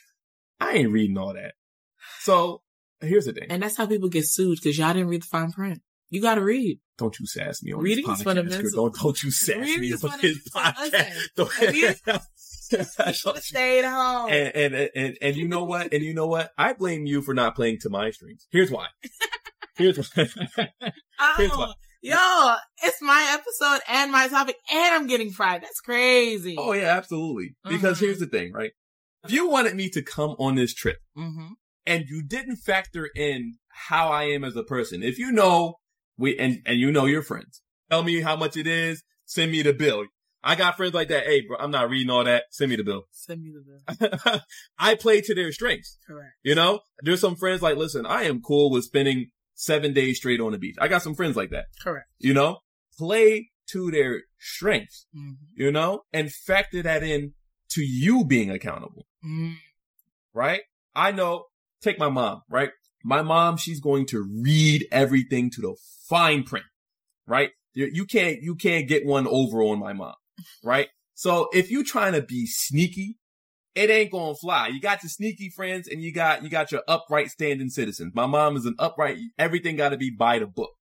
I 0.61 0.75
ain't 0.75 0.93
reading 0.93 1.19
all 1.19 1.35
that. 1.35 1.55
So 2.21 2.63
here's 3.03 3.27
the 3.27 3.33
thing. 3.33 3.47
And 3.51 3.63
that's 3.63 3.77
how 3.77 3.87
people 3.87 4.09
get 4.09 4.25
sued 4.27 4.59
because 4.63 4.79
y'all 4.79 4.93
didn't 4.93 5.09
read 5.09 5.23
the 5.23 5.27
fine 5.27 5.53
print. 5.53 5.81
You 6.11 6.21
got 6.21 6.35
to 6.37 6.43
read. 6.43 6.79
Don't 6.99 7.19
you 7.19 7.27
sass 7.27 7.63
me 7.63 7.73
on 7.73 7.81
Reading 7.81 8.07
this 8.07 8.19
is 8.19 8.23
podcast. 8.23 8.25
fundamental. 8.25 8.71
Don't, 8.91 8.95
don't 9.03 9.23
you 9.23 9.31
sass 9.31 9.57
Reading 9.57 9.81
me 9.81 9.93
on 9.95 10.21
this 10.21 10.49
podcast. 11.37 12.21
You 12.73 12.85
should 13.13 13.35
have 13.35 13.45
stayed 13.45 13.85
home. 13.85 14.31
and, 14.31 14.55
and 14.75 14.91
and 14.97 15.19
and 15.21 15.37
you 15.37 15.47
know 15.47 15.65
what? 15.65 15.93
And 15.93 16.03
you 16.03 16.15
know 16.15 16.27
what? 16.27 16.53
I 16.57 16.73
blame 16.73 17.05
you 17.05 17.21
for 17.21 17.35
not 17.35 17.55
playing 17.55 17.81
to 17.81 17.91
my 17.91 18.11
strings. 18.13 18.47
Here's 18.51 18.71
why. 18.71 18.87
Here's 19.77 19.99
why. 19.99 20.29
Here's 21.37 21.51
oh, 21.53 21.59
why. 21.59 21.73
yo, 22.01 22.55
it's 22.83 23.03
my 23.03 23.27
episode 23.39 23.83
and 23.89 24.11
my 24.11 24.27
topic, 24.29 24.57
and 24.73 24.95
I'm 24.95 25.07
getting 25.07 25.31
fried. 25.33 25.63
That's 25.63 25.81
crazy. 25.81 26.57
Oh 26.59 26.73
yeah, 26.73 26.97
absolutely. 26.97 27.57
Because 27.69 27.99
Mhm. 27.99 28.07
here's 28.07 28.21
the 28.21 28.27
thing, 28.27 28.53
right? 28.53 28.73
If 29.25 29.33
you 29.33 29.49
wanted 29.49 29.77
me 29.77 29.91
to 29.91 30.01
come 30.03 30.31
on 30.39 30.55
this 30.55 30.73
trip 30.73 30.97
Mm-hmm. 31.17 31.53
And 31.87 32.05
you 32.09 32.23
didn't 32.23 32.57
factor 32.57 33.09
in 33.15 33.59
how 33.69 34.09
I 34.11 34.25
am 34.25 34.45
as 34.45 34.57
a 34.57 34.63
person, 34.63 35.03
if 35.03 35.19
you 35.19 35.33
know 35.33 35.77
we 36.17 36.39
and 36.39 36.61
and 36.67 36.79
you 36.79 36.93
know 36.93 37.07
your 37.07 37.23
friends, 37.23 37.63
tell 37.91 38.03
me 38.03 38.21
how 38.21 38.37
much 38.37 38.57
it 38.57 38.67
is, 38.67 39.03
send 39.25 39.53
me 39.53 39.63
the 39.63 39.73
bill. 39.73 40.05
I 40.45 40.57
got 40.57 40.77
friends 40.77 40.93
like 40.93 41.09
that. 41.09 41.25
Hey, 41.25 41.43
bro, 41.47 41.57
I'm 41.59 41.71
not 41.71 41.89
reading 41.89 42.11
all 42.11 42.25
that. 42.25 42.45
Send 42.51 42.71
me 42.71 42.77
the 42.77 42.83
bill. 42.83 43.05
Send 43.13 43.43
me 43.43 43.53
the 43.53 44.09
bill. 44.09 44.41
I 44.79 44.97
play 44.97 45.21
to 45.21 45.35
their 45.35 45.53
strengths. 45.53 45.99
Correct. 46.05 46.33
You 46.43 46.57
know, 46.57 46.81
there's 47.03 47.21
some 47.21 47.37
friends 47.37 47.63
like, 47.63 47.77
listen, 47.77 48.07
I 48.07 48.25
am 48.25 48.43
cool 48.43 48.71
with 48.71 48.85
spending 48.85 49.31
seven 49.55 49.93
days 49.93 50.17
straight 50.17 50.41
on 50.41 50.51
the 50.51 50.59
beach. 50.59 50.75
I 50.81 50.89
got 50.89 51.03
some 51.03 51.15
friends 51.15 51.37
like 51.37 51.51
that. 51.51 51.67
Correct. 51.81 52.09
You 52.19 52.35
know, 52.35 52.59
play 52.99 53.51
to 53.69 53.93
their 53.93 54.23
strengths. 54.39 55.07
Mm-hmm. 55.17 55.63
You 55.63 55.71
know, 55.71 56.03
and 56.13 56.33
factor 56.33 56.83
that 56.83 57.05
in 57.05 57.35
to 57.71 57.83
you 57.83 58.25
being 58.25 58.51
accountable. 58.51 59.07
Mm-hmm. 59.25 59.53
right? 60.35 60.63
I 60.95 61.13
know, 61.13 61.45
take 61.83 61.99
my 61.99 62.09
mom, 62.09 62.43
right? 62.49 62.71
My 63.05 63.23
mom, 63.23 63.57
she's 63.57 63.81
going 63.81 64.07
to 64.07 64.27
read 64.43 64.87
everything 64.93 65.51
to 65.51 65.61
the 65.61 65.77
fine 66.09 66.45
print, 66.45 66.67
right? 67.27 67.51
You, 67.75 68.05
can't, 68.05 68.43
you 68.43 68.55
can't 68.55 68.89
get 68.89 69.05
one 69.05 69.27
over 69.27 69.63
on 69.63 69.79
my 69.79 69.93
mom, 69.93 70.15
right? 70.63 70.89
So 71.15 71.49
if 71.53 71.71
you're 71.71 71.85
trying 71.85 72.13
to 72.13 72.23
be 72.23 72.47
sneaky, 72.47 73.19
it 73.75 73.89
ain't 73.89 74.13
gonna 74.13 74.35
fly. 74.35 74.69
You 74.69 74.81
got 74.81 75.03
your 75.03 75.09
sneaky 75.11 75.49
friends 75.49 75.89
and 75.89 76.03
you 76.03 76.13
got, 76.13 76.43
you 76.43 76.51
got 76.51 76.71
your 76.71 76.83
upright 76.87 77.31
standing 77.31 77.71
citizens. 77.71 78.13
My 78.15 78.27
mom 78.27 78.57
is 78.57 78.67
an 78.67 78.75
upright, 78.79 79.17
everything 79.39 79.77
gotta 79.77 79.97
be 79.97 80.11
by 80.11 80.39
the 80.39 80.47
book, 80.47 80.73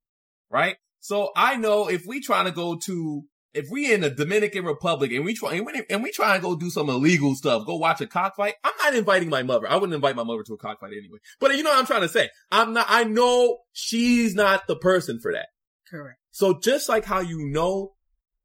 right? 0.49 0.75
So 0.99 1.31
I 1.35 1.55
know 1.55 1.87
if 1.87 2.05
we 2.05 2.21
trying 2.21 2.45
to 2.45 2.51
go 2.51 2.77
to 2.85 3.23
if 3.53 3.69
we 3.69 3.93
in 3.93 4.01
the 4.01 4.09
Dominican 4.09 4.65
Republic 4.65 5.11
and 5.11 5.25
we 5.25 5.33
try 5.33 5.55
and 5.55 5.65
we, 5.65 5.83
and 5.89 6.03
we 6.03 6.11
try 6.11 6.35
and 6.35 6.43
go 6.43 6.55
do 6.55 6.69
some 6.69 6.89
illegal 6.89 7.35
stuff, 7.35 7.65
go 7.65 7.75
watch 7.75 8.01
a 8.01 8.07
cockfight, 8.07 8.55
I'm 8.63 8.73
not 8.83 8.95
inviting 8.95 9.29
my 9.29 9.43
mother. 9.43 9.69
I 9.69 9.75
wouldn't 9.75 9.93
invite 9.93 10.15
my 10.15 10.23
mother 10.23 10.43
to 10.43 10.53
a 10.53 10.57
cockfight 10.57 10.93
anyway. 10.93 11.19
But 11.39 11.55
you 11.55 11.63
know 11.63 11.69
what 11.69 11.79
I'm 11.79 11.85
trying 11.85 12.01
to 12.01 12.09
say? 12.09 12.29
I'm 12.51 12.73
not, 12.73 12.85
I 12.89 13.03
know 13.03 13.59
she's 13.73 14.35
not 14.35 14.67
the 14.67 14.75
person 14.75 15.19
for 15.19 15.33
that. 15.33 15.47
Correct. 15.89 16.17
So 16.31 16.59
just 16.59 16.87
like 16.87 17.03
how 17.03 17.19
you 17.19 17.45
know 17.49 17.93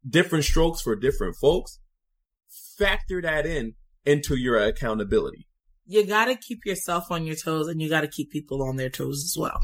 different 0.09 0.45
strokes 0.45 0.81
for 0.81 0.97
different 0.97 1.37
folks, 1.37 1.79
factor 2.77 3.23
that 3.23 3.47
in 3.47 3.75
into 4.05 4.37
your 4.37 4.57
accountability. 4.59 5.47
You 5.87 6.05
gotta 6.05 6.35
keep 6.35 6.65
yourself 6.65 7.11
on 7.11 7.27
your 7.27 7.37
toes 7.37 7.69
and 7.69 7.81
you 7.81 7.89
gotta 7.89 8.09
keep 8.09 8.31
people 8.31 8.63
on 8.63 8.77
their 8.77 8.91
toes 8.91 9.23
as 9.25 9.37
well. 9.39 9.61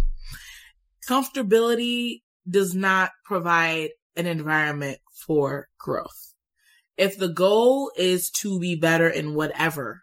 Comfortability 1.08 2.22
does 2.48 2.74
not 2.74 3.10
provide 3.24 3.90
an 4.16 4.26
environment 4.26 4.98
for 5.12 5.68
growth. 5.78 6.34
If 6.96 7.18
the 7.18 7.28
goal 7.28 7.90
is 7.96 8.30
to 8.30 8.58
be 8.60 8.76
better 8.76 9.08
in 9.08 9.34
whatever, 9.34 10.02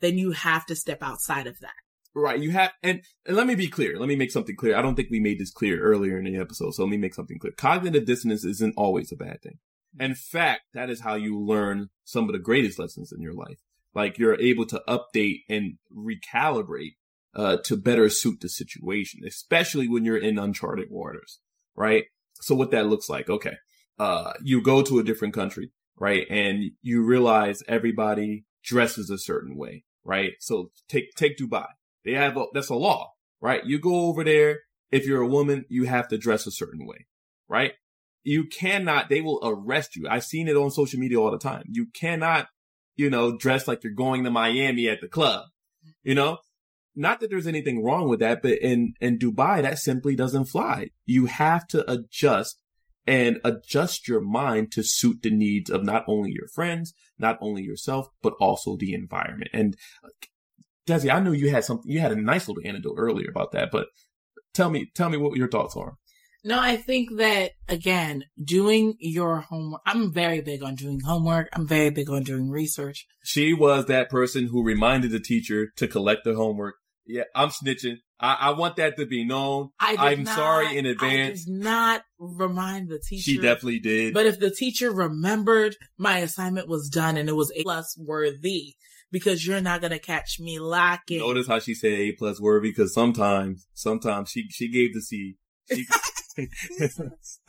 then 0.00 0.18
you 0.18 0.32
have 0.32 0.66
to 0.66 0.76
step 0.76 1.02
outside 1.02 1.46
of 1.46 1.60
that. 1.60 1.72
Right. 2.14 2.40
You 2.40 2.50
have, 2.50 2.72
and, 2.82 3.02
and 3.26 3.36
let 3.36 3.46
me 3.46 3.54
be 3.54 3.68
clear. 3.68 3.98
Let 3.98 4.08
me 4.08 4.16
make 4.16 4.32
something 4.32 4.56
clear. 4.56 4.76
I 4.76 4.82
don't 4.82 4.96
think 4.96 5.10
we 5.10 5.20
made 5.20 5.38
this 5.38 5.52
clear 5.52 5.80
earlier 5.80 6.18
in 6.18 6.24
the 6.24 6.38
episode. 6.38 6.74
So 6.74 6.82
let 6.82 6.90
me 6.90 6.96
make 6.96 7.14
something 7.14 7.38
clear. 7.38 7.52
Cognitive 7.56 8.04
dissonance 8.04 8.44
isn't 8.44 8.74
always 8.76 9.12
a 9.12 9.16
bad 9.16 9.42
thing. 9.42 9.58
In 9.98 10.14
fact, 10.14 10.62
that 10.74 10.90
is 10.90 11.00
how 11.00 11.14
you 11.14 11.38
learn 11.38 11.90
some 12.04 12.24
of 12.24 12.32
the 12.32 12.38
greatest 12.38 12.78
lessons 12.78 13.12
in 13.12 13.20
your 13.20 13.34
life. 13.34 13.58
Like 13.94 14.18
you're 14.18 14.40
able 14.40 14.66
to 14.66 14.82
update 14.88 15.42
and 15.48 15.74
recalibrate, 15.94 16.94
uh, 17.34 17.58
to 17.64 17.76
better 17.76 18.08
suit 18.08 18.40
the 18.40 18.48
situation, 18.48 19.20
especially 19.26 19.88
when 19.88 20.04
you're 20.04 20.16
in 20.16 20.38
uncharted 20.38 20.88
waters. 20.90 21.38
Right. 21.76 22.04
So 22.40 22.54
what 22.54 22.70
that 22.72 22.86
looks 22.86 23.08
like. 23.08 23.28
Okay. 23.28 23.56
Uh, 24.00 24.32
you 24.42 24.62
go 24.62 24.80
to 24.80 24.98
a 24.98 25.04
different 25.04 25.34
country, 25.34 25.70
right? 25.98 26.26
And 26.30 26.70
you 26.80 27.04
realize 27.04 27.62
everybody 27.68 28.46
dresses 28.64 29.10
a 29.10 29.18
certain 29.18 29.58
way, 29.58 29.84
right? 30.04 30.32
So 30.40 30.70
take, 30.88 31.14
take 31.16 31.36
Dubai. 31.36 31.66
They 32.06 32.14
have, 32.14 32.38
a, 32.38 32.46
that's 32.54 32.70
a 32.70 32.74
law, 32.74 33.12
right? 33.42 33.62
You 33.62 33.78
go 33.78 34.06
over 34.06 34.24
there 34.24 34.60
if 34.90 35.06
you're 35.06 35.20
a 35.20 35.26
woman, 35.26 35.66
you 35.68 35.84
have 35.84 36.08
to 36.08 36.16
dress 36.16 36.46
a 36.46 36.50
certain 36.50 36.86
way, 36.86 37.08
right? 37.46 37.72
You 38.22 38.46
cannot, 38.46 39.10
they 39.10 39.20
will 39.20 39.38
arrest 39.42 39.96
you. 39.96 40.08
I've 40.08 40.24
seen 40.24 40.48
it 40.48 40.56
on 40.56 40.70
social 40.70 40.98
media 40.98 41.20
all 41.20 41.30
the 41.30 41.38
time. 41.38 41.64
You 41.68 41.88
cannot, 41.92 42.48
you 42.96 43.10
know, 43.10 43.36
dress 43.36 43.68
like 43.68 43.84
you're 43.84 43.92
going 43.92 44.24
to 44.24 44.30
Miami 44.30 44.88
at 44.88 45.02
the 45.02 45.08
club, 45.08 45.44
you 46.02 46.14
know? 46.14 46.38
Not 46.96 47.20
that 47.20 47.28
there's 47.28 47.46
anything 47.46 47.84
wrong 47.84 48.08
with 48.08 48.20
that, 48.20 48.40
but 48.40 48.58
in, 48.58 48.94
in 48.98 49.18
Dubai, 49.18 49.60
that 49.60 49.78
simply 49.78 50.16
doesn't 50.16 50.46
fly. 50.46 50.88
You 51.04 51.26
have 51.26 51.68
to 51.68 51.88
adjust 51.90 52.62
and 53.06 53.38
adjust 53.44 54.08
your 54.08 54.20
mind 54.20 54.72
to 54.72 54.82
suit 54.82 55.22
the 55.22 55.30
needs 55.30 55.70
of 55.70 55.84
not 55.84 56.04
only 56.06 56.30
your 56.32 56.48
friends, 56.48 56.94
not 57.18 57.38
only 57.40 57.62
yourself, 57.62 58.08
but 58.22 58.34
also 58.40 58.76
the 58.76 58.94
environment. 58.94 59.50
And 59.52 59.76
uh, 60.04 60.08
Desi, 60.86 61.12
I 61.12 61.20
know 61.20 61.32
you 61.32 61.50
had 61.50 61.64
something, 61.64 61.90
you 61.90 62.00
had 62.00 62.12
a 62.12 62.20
nice 62.20 62.48
little 62.48 62.62
anecdote 62.66 62.96
earlier 62.96 63.28
about 63.28 63.52
that, 63.52 63.70
but 63.70 63.88
tell 64.54 64.70
me, 64.70 64.90
tell 64.94 65.08
me 65.08 65.16
what 65.16 65.36
your 65.36 65.48
thoughts 65.48 65.76
are. 65.76 65.96
No, 66.42 66.58
I 66.58 66.76
think 66.76 67.18
that 67.18 67.52
again, 67.68 68.24
doing 68.42 68.94
your 68.98 69.40
homework, 69.40 69.82
I'm 69.84 70.12
very 70.12 70.40
big 70.40 70.62
on 70.62 70.74
doing 70.74 71.00
homework. 71.00 71.48
I'm 71.52 71.66
very 71.66 71.90
big 71.90 72.08
on 72.08 72.22
doing 72.22 72.50
research. 72.50 73.06
She 73.22 73.52
was 73.52 73.86
that 73.86 74.08
person 74.08 74.46
who 74.46 74.64
reminded 74.64 75.10
the 75.10 75.20
teacher 75.20 75.68
to 75.76 75.86
collect 75.86 76.24
the 76.24 76.34
homework. 76.34 76.76
Yeah, 77.06 77.24
I'm 77.34 77.50
snitching. 77.50 77.96
I, 78.20 78.36
I 78.40 78.50
want 78.50 78.76
that 78.76 78.96
to 78.98 79.06
be 79.06 79.24
known. 79.24 79.70
I 79.80 80.12
am 80.12 80.26
sorry 80.26 80.76
in 80.76 80.84
advance. 80.86 81.42
I 81.42 81.50
did 81.50 81.62
not 81.62 82.02
remind 82.18 82.88
the 82.88 82.98
teacher. 82.98 83.22
She 83.22 83.36
definitely 83.38 83.80
did. 83.80 84.12
But 84.12 84.26
if 84.26 84.38
the 84.38 84.50
teacher 84.50 84.92
remembered, 84.92 85.76
my 85.96 86.18
assignment 86.18 86.68
was 86.68 86.88
done 86.90 87.16
and 87.16 87.28
it 87.28 87.34
was 87.34 87.50
A 87.56 87.62
plus 87.62 87.96
worthy 87.98 88.74
because 89.10 89.46
you're 89.46 89.60
not 89.60 89.80
gonna 89.80 89.98
catch 89.98 90.38
me 90.38 90.58
lacking. 90.58 91.20
Notice 91.20 91.48
how 91.48 91.58
she 91.58 91.74
said 91.74 91.92
A 91.92 92.12
plus 92.12 92.40
worthy 92.40 92.70
because 92.70 92.92
sometimes, 92.92 93.66
sometimes 93.72 94.30
she 94.30 94.48
she 94.50 94.70
gave 94.70 94.92
the 94.92 95.00
C. 95.00 95.36
She, 95.72 95.86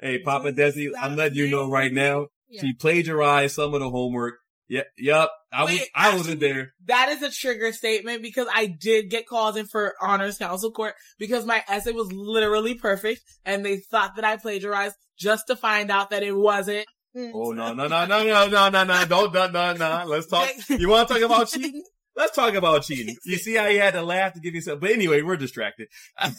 hey, 0.00 0.18
Papa 0.24 0.52
Desi, 0.52 0.90
I'm 1.00 1.16
letting 1.16 1.38
you 1.38 1.48
know 1.48 1.70
right 1.70 1.92
now. 1.92 2.26
Yeah. 2.48 2.62
She 2.62 2.72
plagiarized 2.72 3.54
some 3.54 3.74
of 3.74 3.80
the 3.80 3.90
homework. 3.90 4.34
Yeah, 4.68 4.82
yep. 4.98 5.28
I 5.52 5.64
Wait, 5.64 5.80
was, 5.80 5.88
I 5.94 6.16
wasn't 6.16 6.40
there. 6.40 6.72
That 6.86 7.10
is 7.10 7.22
a 7.22 7.30
trigger 7.30 7.72
statement 7.72 8.20
because 8.22 8.48
I 8.52 8.66
did 8.66 9.10
get 9.10 9.26
called 9.26 9.56
in 9.56 9.66
for 9.66 9.94
honors 10.00 10.38
council 10.38 10.72
court 10.72 10.94
because 11.18 11.46
my 11.46 11.62
essay 11.68 11.92
was 11.92 12.12
literally 12.12 12.74
perfect 12.74 13.22
and 13.44 13.64
they 13.64 13.76
thought 13.76 14.16
that 14.16 14.24
I 14.24 14.36
plagiarized 14.36 14.96
just 15.18 15.46
to 15.46 15.56
find 15.56 15.90
out 15.90 16.10
that 16.10 16.22
it 16.22 16.36
wasn't. 16.36 16.86
Mm. 17.16 17.30
Oh 17.34 17.52
no 17.52 17.72
no 17.72 17.86
no 17.86 18.04
no 18.04 18.24
no 18.24 18.48
no 18.48 18.68
no 18.68 18.84
no! 18.84 19.04
Don't 19.06 19.32
no 19.32 19.46
no 19.48 19.72
no! 19.72 20.04
Let's 20.06 20.26
talk. 20.26 20.50
You 20.68 20.88
want 20.90 21.08
to 21.08 21.14
talk 21.14 21.22
about 21.22 21.48
cheating? 21.48 21.82
Let's 22.16 22.34
talk 22.34 22.54
about 22.54 22.82
cheating. 22.82 23.16
You 23.24 23.36
see 23.36 23.54
how 23.54 23.66
you 23.66 23.80
had 23.80 23.94
to 23.94 24.02
laugh 24.02 24.34
to 24.34 24.40
give 24.40 24.54
yourself. 24.54 24.80
But 24.80 24.90
anyway, 24.90 25.22
we're 25.22 25.36
distracted. 25.36 25.88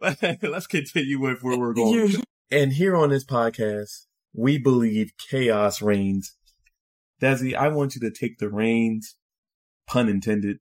Let's 0.00 0.66
continue 0.66 1.20
with 1.20 1.42
where 1.42 1.58
we're 1.58 1.74
going. 1.74 2.22
And 2.50 2.72
here 2.72 2.96
on 2.96 3.10
this 3.10 3.24
podcast, 3.24 4.06
we 4.34 4.58
believe 4.58 5.12
chaos 5.30 5.82
reigns. 5.82 6.34
Desi, 7.22 7.54
I 7.54 7.68
want 7.68 7.94
you 7.94 8.00
to 8.00 8.10
take 8.10 8.38
the 8.38 8.50
reins, 8.50 9.16
pun 9.86 10.08
intended, 10.08 10.58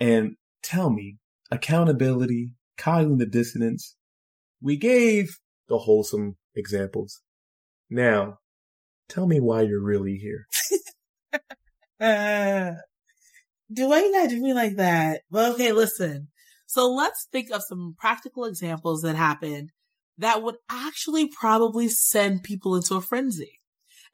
and 0.00 0.36
tell 0.62 0.90
me 0.90 1.18
accountability, 1.50 2.52
cognitive 2.78 3.18
the 3.18 3.26
dissonance. 3.26 3.96
We 4.60 4.76
gave 4.76 5.36
the 5.68 5.78
wholesome 5.78 6.36
examples. 6.54 7.20
Now, 7.90 8.38
tell 9.08 9.26
me 9.26 9.38
why 9.38 9.62
you're 9.62 9.82
really 9.82 10.16
here. 10.16 10.46
uh, 12.00 12.80
do 13.72 13.88
why 13.88 14.00
you 14.00 14.12
gotta 14.12 14.28
do 14.28 14.40
me 14.40 14.54
like 14.54 14.76
that? 14.76 15.22
Well, 15.30 15.52
okay, 15.54 15.72
listen. 15.72 16.28
So 16.66 16.90
let's 16.90 17.26
think 17.30 17.50
of 17.50 17.62
some 17.62 17.94
practical 17.98 18.44
examples 18.44 19.02
that 19.02 19.14
happened 19.14 19.70
that 20.18 20.42
would 20.42 20.56
actually 20.70 21.28
probably 21.28 21.88
send 21.88 22.42
people 22.42 22.74
into 22.74 22.94
a 22.96 23.00
frenzy. 23.00 23.60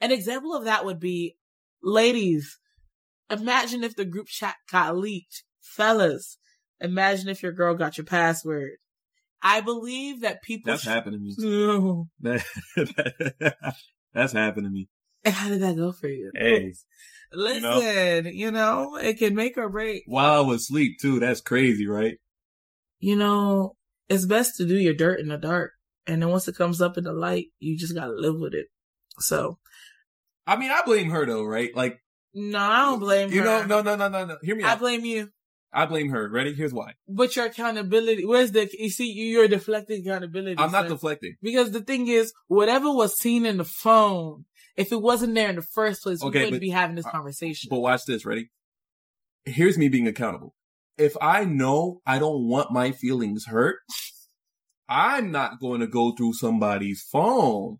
An 0.01 0.11
example 0.11 0.55
of 0.55 0.65
that 0.65 0.85
would 0.85 0.99
be, 0.99 1.37
ladies, 1.83 2.59
imagine 3.31 3.85
if 3.85 3.97
the 3.97 4.05
group 4.05 4.27
chat 4.29 4.57
got 4.71 4.97
leaked. 4.97 5.45
Fellas, 5.61 6.39
imagine 6.81 7.29
if 7.29 7.43
your 7.43 7.53
girl 7.53 7.75
got 7.75 7.97
your 7.97 8.05
password. 8.05 8.73
I 9.43 9.61
believe 9.61 10.21
that 10.21 10.43
people. 10.43 10.71
That's 10.71 10.83
sh- 10.83 10.87
happened 10.87 11.15
to 11.15 12.07
me. 12.23 12.41
That's 14.15 14.33
happened 14.33 14.67
to 14.67 14.71
me. 14.71 14.89
And 15.25 15.35
how 15.35 15.49
did 15.49 15.63
that 15.63 15.77
go 15.77 15.93
for 15.93 16.09
you? 16.09 16.31
Hey. 16.35 16.75
Listen, 17.35 18.27
you 18.27 18.51
know, 18.51 18.91
you 18.91 18.93
know, 18.93 18.97
it 18.97 19.19
can 19.19 19.35
make 19.35 19.57
or 19.57 19.69
break. 19.71 20.03
While 20.07 20.45
I 20.45 20.47
was 20.47 20.63
asleep 20.63 20.99
too. 21.01 21.19
That's 21.19 21.41
crazy, 21.41 21.87
right? 21.87 22.19
You 22.99 23.17
know, 23.17 23.77
it's 24.09 24.27
best 24.27 24.57
to 24.57 24.67
do 24.67 24.77
your 24.77 24.95
dirt 24.95 25.19
in 25.19 25.29
the 25.29 25.39
dark. 25.39 25.73
And 26.07 26.21
then 26.21 26.29
once 26.29 26.47
it 26.47 26.57
comes 26.57 26.83
up 26.83 26.99
in 26.99 27.05
the 27.05 27.13
light, 27.13 27.47
you 27.59 27.79
just 27.79 27.95
gotta 27.95 28.13
live 28.13 28.39
with 28.39 28.55
it. 28.55 28.67
So. 29.19 29.59
I 30.47 30.57
mean, 30.57 30.71
I 30.71 30.83
blame 30.85 31.11
her 31.11 31.27
though, 31.27 31.45
right? 31.45 31.75
Like. 31.75 31.99
No, 32.35 32.59
I 32.59 32.83
don't 32.83 32.99
blame 32.99 33.31
you 33.31 33.43
her. 33.43 33.61
You 33.61 33.67
know, 33.67 33.83
no, 33.83 33.83
no, 33.83 33.97
no, 33.97 34.09
no, 34.09 34.25
no. 34.25 34.37
Hear 34.43 34.57
me 34.57 34.63
out. 34.63 34.69
I 34.69 34.73
out. 34.73 34.79
blame 34.79 35.05
you. 35.05 35.29
I 35.73 35.87
blame 35.87 36.11
her. 36.11 36.29
Ready? 36.29 36.55
Here's 36.55 36.73
why. 36.73 36.95
But 37.09 37.35
your 37.35 37.47
accountability, 37.47 38.25
where's 38.25 38.53
the, 38.53 38.69
you 38.79 38.91
see, 38.91 39.11
you're 39.11 39.49
deflecting 39.49 40.07
accountability. 40.07 40.59
I'm 40.59 40.73
not 40.73 40.89
deflecting. 40.89 41.37
Because 41.43 41.71
the 41.71 41.81
thing 41.81 42.09
is, 42.09 42.33
whatever 42.49 42.93
was 42.93 43.19
seen 43.19 43.47
in 43.47 43.57
the 43.57 43.65
phone, 43.65 44.45
if 44.77 44.93
it 44.93 45.01
wasn't 45.01 45.35
there 45.35 45.49
in 45.49 45.57
the 45.57 45.63
first 45.63 46.03
place, 46.03 46.23
we 46.23 46.29
okay, 46.29 46.39
wouldn't 46.41 46.57
but, 46.57 46.61
be 46.61 46.71
having 46.71 46.97
this 46.97 47.07
conversation. 47.07 47.69
But 47.71 47.81
watch 47.81 48.05
this. 48.05 48.27
Ready? 48.27 48.51
Here's 49.45 49.79
me 49.79 49.89
being 49.89 50.07
accountable. 50.07 50.55
If 50.99 51.17
I 51.21 51.45
know 51.45 52.01
I 52.07 52.19
don't 52.19 52.49
want 52.49 52.71
my 52.71 52.93
feelings 52.93 53.47
hurt, 53.47 53.79
I'm 54.89 55.31
not 55.31 55.59
going 55.59 55.81
to 55.81 55.87
go 55.87 56.13
through 56.13 56.35
somebody's 56.35 57.03
phone. 57.03 57.79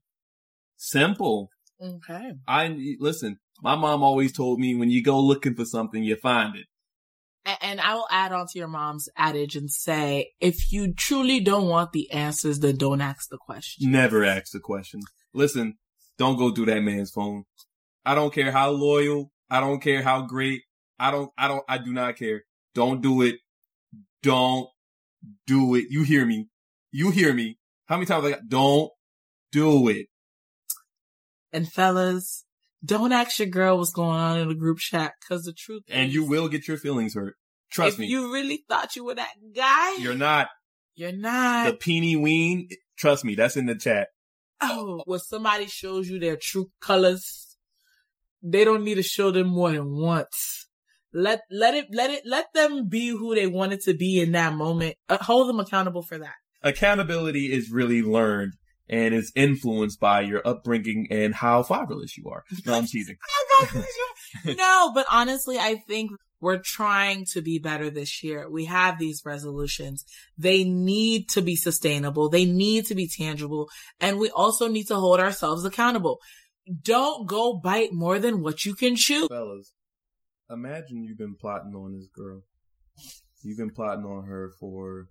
Simple. 0.77 1.51
Mm. 1.83 1.97
Okay. 1.97 2.33
I, 2.47 2.97
listen, 2.99 3.39
my 3.63 3.75
mom 3.75 4.03
always 4.03 4.33
told 4.33 4.59
me 4.59 4.75
when 4.75 4.91
you 4.91 5.03
go 5.03 5.21
looking 5.21 5.55
for 5.55 5.65
something, 5.65 6.03
you 6.03 6.17
find 6.17 6.57
it. 6.57 6.67
And 7.61 7.81
I 7.81 7.95
will 7.95 8.07
add 8.09 8.33
on 8.33 8.47
to 8.47 8.59
your 8.59 8.69
mom's 8.69 9.09
adage 9.17 9.57
and 9.57 9.69
say, 9.69 10.31
if 10.41 10.71
you 10.71 10.95
truly 10.95 11.41
don't 11.41 11.67
want 11.67 11.93
the 11.93 12.09
answers, 12.13 12.61
then 12.61 12.77
don't 12.77 13.01
ask 13.01 13.29
the 13.31 13.39
question. 13.39 13.91
Never 13.91 14.25
ask 14.25 14.53
the 14.53 14.61
question. 14.61 15.01
Listen, 15.35 15.77
don't 16.19 16.39
go 16.39 16.53
through 16.53 16.67
that 16.67 16.83
man's 16.83 17.11
phone. 17.11 17.45
I 18.05 18.15
don't 18.15 18.33
care 18.33 18.53
how 18.53 18.71
loyal. 18.71 19.33
I 19.51 19.59
don't 19.59 19.81
care 19.81 20.03
how 20.03 20.23
great. 20.23 20.63
I 21.01 21.11
don't, 21.11 21.33
I 21.37 21.49
don't, 21.49 21.65
I 21.69 21.79
do 21.79 21.93
not 21.93 22.17
care. 22.17 22.43
Don't 22.77 23.03
do 23.03 23.23
it. 23.23 23.37
Don't 24.23 24.69
do 25.49 25.75
it. 25.75 25.87
You 25.91 26.05
hear 26.05 26.25
me. 26.25 26.49
You 26.93 27.11
hear 27.11 27.35
me. 27.35 27.59
How 27.87 27.97
many 27.97 28.07
times 28.07 28.25
I 28.25 28.31
got, 28.31 28.49
don't 28.49 28.91
do 29.51 29.89
it. 29.89 30.07
And 31.53 31.71
fellas, 31.71 32.45
don't 32.85 33.13
ask 33.13 33.39
your 33.39 33.49
girl 33.49 33.79
what's 33.79 33.93
going 33.93 34.19
on 34.19 34.39
in 34.39 34.49
the 34.49 34.55
group 34.55 34.79
chat 34.79 35.13
because 35.21 35.45
the 35.45 35.53
truth 35.53 35.83
and 35.89 36.09
is, 36.09 36.15
you 36.15 36.25
will 36.25 36.49
get 36.49 36.67
your 36.67 36.77
feelings 36.77 37.15
hurt. 37.15 37.37
Trust 37.71 37.95
if 37.95 37.99
me. 38.01 38.07
You 38.07 38.33
really 38.33 38.65
thought 38.69 38.97
you 38.97 39.05
were 39.05 39.15
that 39.15 39.35
guy? 39.55 39.97
You're 39.97 40.15
not. 40.15 40.49
You're 40.95 41.13
not. 41.13 41.67
The 41.67 41.77
peeny 41.77 42.17
ween. 42.17 42.69
Trust 42.97 43.25
me, 43.25 43.35
that's 43.35 43.57
in 43.57 43.67
the 43.67 43.75
chat. 43.75 44.09
Oh, 44.61 45.03
when 45.07 45.19
somebody 45.19 45.67
shows 45.67 46.09
you 46.09 46.19
their 46.19 46.39
true 46.41 46.71
colors, 46.81 47.57
they 48.43 48.65
don't 48.65 48.85
need 48.85 48.95
to 48.97 49.03
show 49.03 49.31
them 49.31 49.49
more 49.49 49.73
than 49.73 49.97
once. 49.97 50.67
Let 51.15 51.43
let 51.51 51.75
it 51.75 51.87
let 51.93 52.11
it 52.11 52.23
let 52.25 52.47
them 52.55 52.89
be 52.89 53.09
who 53.09 53.35
they 53.35 53.47
wanted 53.47 53.81
to 53.83 53.95
be 53.95 54.21
in 54.21 54.33
that 54.33 54.55
moment. 54.55 54.97
Uh, 55.09 55.19
hold 55.21 55.49
them 55.49 55.61
accountable 55.61 56.03
for 56.03 56.19
that. 56.19 56.35
Accountability 56.63 57.53
is 57.53 57.71
really 57.71 58.03
learned 58.03 58.55
and 58.93 59.15
is 59.15 59.33
influenced 59.35 59.99
by 59.99 60.21
your 60.21 60.47
upbringing 60.47 61.09
and 61.11 61.35
how 61.35 61.63
fatherless 61.63 62.19
you 62.19 62.29
are. 62.29 62.45
No, 62.67 62.75
I'm 62.75 62.87
teasing. 62.87 63.17
no, 64.45 64.93
but 64.95 65.07
honestly, 65.11 65.59
I 65.59 65.77
think 65.89 66.11
we're 66.43 66.61
trying 66.63 67.25
to 67.33 67.41
be 67.41 67.59
better 67.59 67.89
this 67.89 68.23
year. 68.23 68.51
We 68.51 68.67
have 68.67 68.99
these 68.99 69.23
resolutions. 69.25 70.05
They 70.37 70.63
need 70.65 71.31
to 71.31 71.41
be 71.41 71.57
sustainable. 71.57 72.29
They 72.29 72.45
need 72.45 72.85
to 72.87 72.95
be 72.95 73.09
tangible. 73.09 73.71
And 73.99 74.19
we 74.19 74.29
also 74.29 74.69
need 74.69 74.89
to 74.89 74.97
hold 74.97 75.21
ourselves 75.21 75.65
accountable. 75.65 76.19
Don't 76.83 77.27
go 77.27 77.55
bite 77.55 77.95
more 77.95 78.19
than 78.19 78.43
what 78.43 78.67
you 78.67 78.75
can 78.75 78.95
chew. 78.95 79.27
Fellas, 79.29 79.73
imagine 80.51 81.03
you've 81.03 81.19
been 81.19 81.37
plotting 81.41 81.75
on 81.75 81.95
this 81.95 82.09
girl. 82.15 82.43
You've 83.43 83.59
been 83.59 83.73
plotting 83.73 84.05
on 84.05 84.27
her 84.27 84.53
for, 84.61 85.09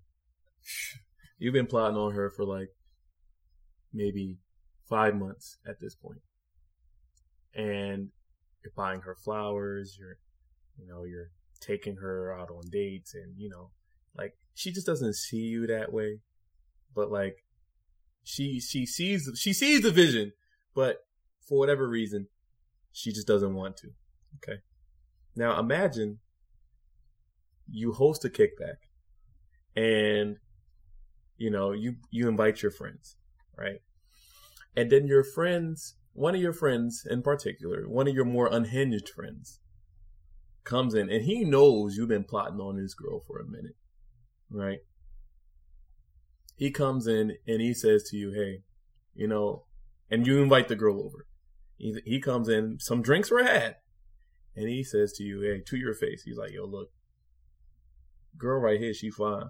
you've 1.40 1.54
been 1.54 1.66
plotting 1.66 1.98
on 1.98 2.14
her 2.14 2.30
for 2.30 2.46
like 2.46 2.70
maybe 3.94 4.38
five 4.88 5.16
months 5.16 5.58
at 5.68 5.80
this 5.80 5.96
point. 5.96 6.22
And 7.54 8.10
you're 8.64 8.74
buying 8.76 9.02
her 9.02 9.16
flowers, 9.16 9.98
you're, 10.00 10.18
you 10.78 10.88
know, 10.88 11.04
you're 11.04 11.32
taking 11.60 11.98
her 11.98 12.38
out 12.38 12.50
on 12.50 12.70
dates 12.72 13.14
and, 13.14 13.34
you 13.38 13.50
know, 13.50 13.72
like 14.18 14.34
she 14.54 14.72
just 14.72 14.88
doesn't 14.88 15.16
see 15.16 15.38
you 15.38 15.68
that 15.68 15.92
way. 15.92 16.20
But 16.96 17.12
like 17.12 17.44
she, 18.24 18.60
she 18.60 18.86
sees, 18.86 19.30
she 19.36 19.54
sees 19.54 19.82
the 19.82 19.92
vision, 19.92 20.34
but 20.76 21.06
for 21.48 21.58
whatever 21.58 21.88
reason, 21.88 22.28
she 22.92 23.12
just 23.12 23.28
doesn't 23.28 23.54
want 23.54 23.78
to. 23.78 23.90
Okay. 24.38 24.60
Now 25.36 25.60
imagine 25.60 26.20
you 27.70 27.94
host 27.94 28.26
a 28.26 28.30
kickback 28.30 28.78
and 29.76 30.38
you 31.38 31.50
know 31.50 31.72
you 31.72 31.96
you 32.10 32.28
invite 32.28 32.62
your 32.62 32.72
friends, 32.72 33.16
right? 33.62 33.82
And 34.76 34.90
then 34.90 35.08
your 35.08 35.24
friends, 35.24 35.96
one 36.14 36.36
of 36.36 36.42
your 36.42 36.54
friends 36.54 37.06
in 37.10 37.22
particular, 37.22 37.88
one 37.88 38.08
of 38.08 38.16
your 38.16 38.26
more 38.26 38.48
unhinged 38.52 39.10
friends, 39.10 39.60
comes 40.64 40.94
in 40.94 41.10
and 41.10 41.26
he 41.26 41.44
knows 41.44 41.96
you've 41.96 42.10
been 42.10 42.24
plotting 42.24 42.60
on 42.60 42.78
this 42.78 42.94
girl 42.94 43.20
for 43.20 43.40
a 43.40 43.46
minute, 43.46 43.76
right? 44.50 44.80
He 46.56 46.72
comes 46.72 47.08
in 47.08 47.38
and 47.48 47.62
he 47.62 47.74
says 47.74 48.04
to 48.10 48.18
you, 48.18 48.32
"Hey, 48.32 48.64
you 49.16 49.28
know," 49.28 49.66
and 50.10 50.28
you 50.28 50.42
invite 50.42 50.68
the 50.68 50.76
girl 50.76 51.02
over. 51.04 51.26
He, 51.78 52.00
he 52.06 52.20
comes 52.20 52.48
in, 52.48 52.78
some 52.80 53.02
drinks 53.02 53.32
were 53.32 53.44
had, 53.44 53.78
and 54.56 54.70
he 54.70 54.84
says 54.84 55.14
to 55.14 55.24
you, 55.24 55.42
"Hey, 55.42 55.62
to 55.66 55.78
your 55.78 55.96
face," 55.96 56.22
he's 56.24 56.38
like, 56.38 56.52
"Yo, 56.52 56.66
look, 56.66 56.92
girl 58.38 58.62
right 58.62 58.80
here, 58.80 58.94
she 58.94 59.10
fine. 59.10 59.50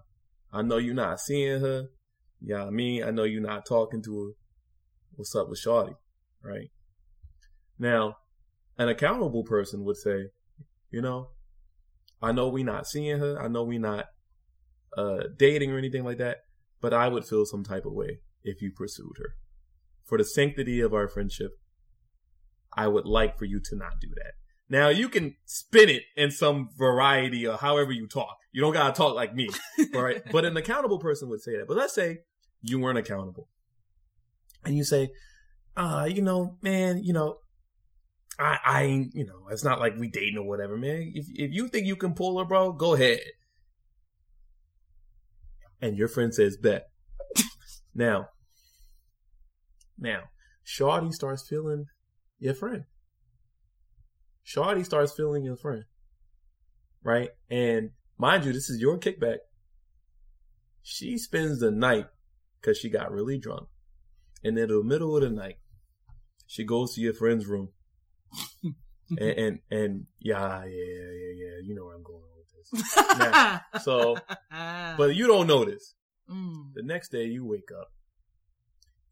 I 0.54 0.62
know 0.62 0.78
you're 0.78 0.93
not 0.93 1.19
seeing 1.19 1.60
her. 1.62 1.89
Yeah, 2.43 2.65
I 2.65 2.69
mean, 2.69 3.04
I 3.04 3.12
know 3.12 3.23
you're 3.23 3.41
not 3.41 3.65
talking 3.65 4.01
to 4.04 4.23
her. 4.23 4.32
What's 5.15 5.36
up 5.36 5.49
with 5.49 5.62
Shawty, 5.63 5.95
right? 6.43 6.69
Now, 7.77 8.17
an 8.77 8.89
accountable 8.89 9.43
person 9.43 9.84
would 9.86 9.97
say, 9.97 10.30
you 10.89 11.01
know, 11.01 11.30
I 12.21 12.32
know 12.32 12.49
we're 12.49 12.65
not 12.65 12.88
seeing 12.88 13.19
her. 13.19 13.39
I 13.39 13.47
know 13.47 13.63
we're 13.63 13.80
not 13.80 14.06
uh, 14.97 15.23
dating 15.38 15.71
or 15.71 15.77
anything 15.77 16.04
like 16.04 16.17
that, 16.17 16.38
but 16.80 16.93
I 16.93 17.08
would 17.08 17.25
feel 17.25 17.45
some 17.45 17.63
type 17.63 17.86
of 17.86 17.93
way 17.93 18.19
if 18.43 18.62
you 18.62 18.71
pursued 18.71 19.17
her. 19.17 19.36
For 20.06 20.17
the 20.17 20.25
sanctity 20.25 20.82
of 20.82 20.93
our 20.93 21.08
friendship, 21.08 21.51
I 22.73 22.88
would 22.88 23.06
like 23.06 23.38
for 23.38 23.45
you 23.45 23.60
to 23.65 23.75
not 23.75 23.99
do 24.01 24.10
that. 24.15 24.34
Now 24.69 24.88
you 24.88 25.10
can 25.10 25.36
spin 25.45 25.89
it 25.89 26.04
in 26.15 26.32
some 26.32 26.69
variety 26.77 27.45
or 27.45 27.58
however 27.58 27.91
you 27.91 28.08
talk. 28.08 28.38
You 28.54 28.62
don't 28.62 28.73
gotta 28.73 28.93
talk 28.93 29.15
like 29.15 29.36
me, 29.36 29.49
right? 29.93 30.21
but 30.32 30.45
an 30.45 30.56
accountable 30.56 30.99
person 30.99 31.30
would 31.30 31.41
say 31.41 31.58
that. 31.58 31.67
But 31.67 31.77
let's 31.77 31.93
say 31.93 32.19
you 32.62 32.80
weren't 32.80 32.97
accountable, 32.97 33.47
and 34.65 34.76
you 34.76 34.84
say, 34.84 35.12
"Uh, 35.76 36.08
you 36.10 36.21
know, 36.21 36.58
man, 36.62 37.04
you 37.04 37.13
know, 37.13 37.38
I, 38.39 38.60
I, 38.63 38.82
you 39.13 39.26
know, 39.26 39.47
it's 39.50 39.63
not 39.63 39.80
like 39.80 39.97
we 39.97 40.08
dating 40.08 40.38
or 40.38 40.47
whatever, 40.47 40.78
man. 40.78 41.12
If 41.15 41.26
if 41.34 41.52
you 41.54 41.67
think 41.67 41.88
you 41.88 41.95
can 41.95 42.13
pull 42.13 42.39
her, 42.39 42.45
bro, 42.45 42.74
go 42.74 42.93
ahead." 42.93 43.19
And 45.82 45.97
your 45.97 46.08
friend 46.08 46.34
says, 46.34 46.58
"Bet." 46.58 46.86
now, 47.95 48.28
now, 49.97 50.24
Shawty 50.65 51.13
starts 51.13 51.47
feeling 51.47 51.86
your 52.39 52.56
friend. 52.56 52.86
Shawty 54.45 54.84
starts 54.84 55.13
feeling 55.13 55.43
your 55.43 55.56
friend. 55.56 55.84
Right? 57.04 57.30
And 57.50 57.91
mind 58.17 58.45
you, 58.45 58.52
this 58.52 58.69
is 58.69 58.82
your 58.82 59.00
kickback. 59.00 59.38
She 60.82 61.17
spends 61.17 61.60
the 61.60 61.71
night 61.71 62.08
because 62.62 62.78
she 62.78 62.89
got 62.89 63.12
really 63.12 63.38
drunk. 63.38 63.67
And 64.43 64.58
in 64.58 64.69
the 64.69 64.84
middle 64.84 65.15
of 65.15 65.24
the 65.24 65.30
night, 65.30 65.58
she 66.47 66.63
goes 66.63 66.95
to 66.95 67.02
your 67.02 67.13
friend's 67.13 67.45
room. 67.45 67.69
and, 68.63 68.74
and, 69.19 69.60
and 69.69 70.06
yeah, 70.19 70.63
yeah, 70.63 70.69
yeah, 70.69 71.34
yeah, 71.36 71.58
you 71.63 71.76
know 71.76 71.86
where 71.86 71.95
I'm 71.95 72.04
going 72.04 72.21
with 72.38 72.71
this. 72.71 72.97
Now, 73.17 73.62
so, 73.82 74.17
but 74.97 75.15
you 75.15 75.28
don't 75.28 75.47
notice. 75.47 75.95
Mm. 76.30 76.74
The 76.74 76.84
next 76.84 77.10
day 77.12 77.26
you 77.26 77.45
wake 77.45 77.69
up. 77.78 77.91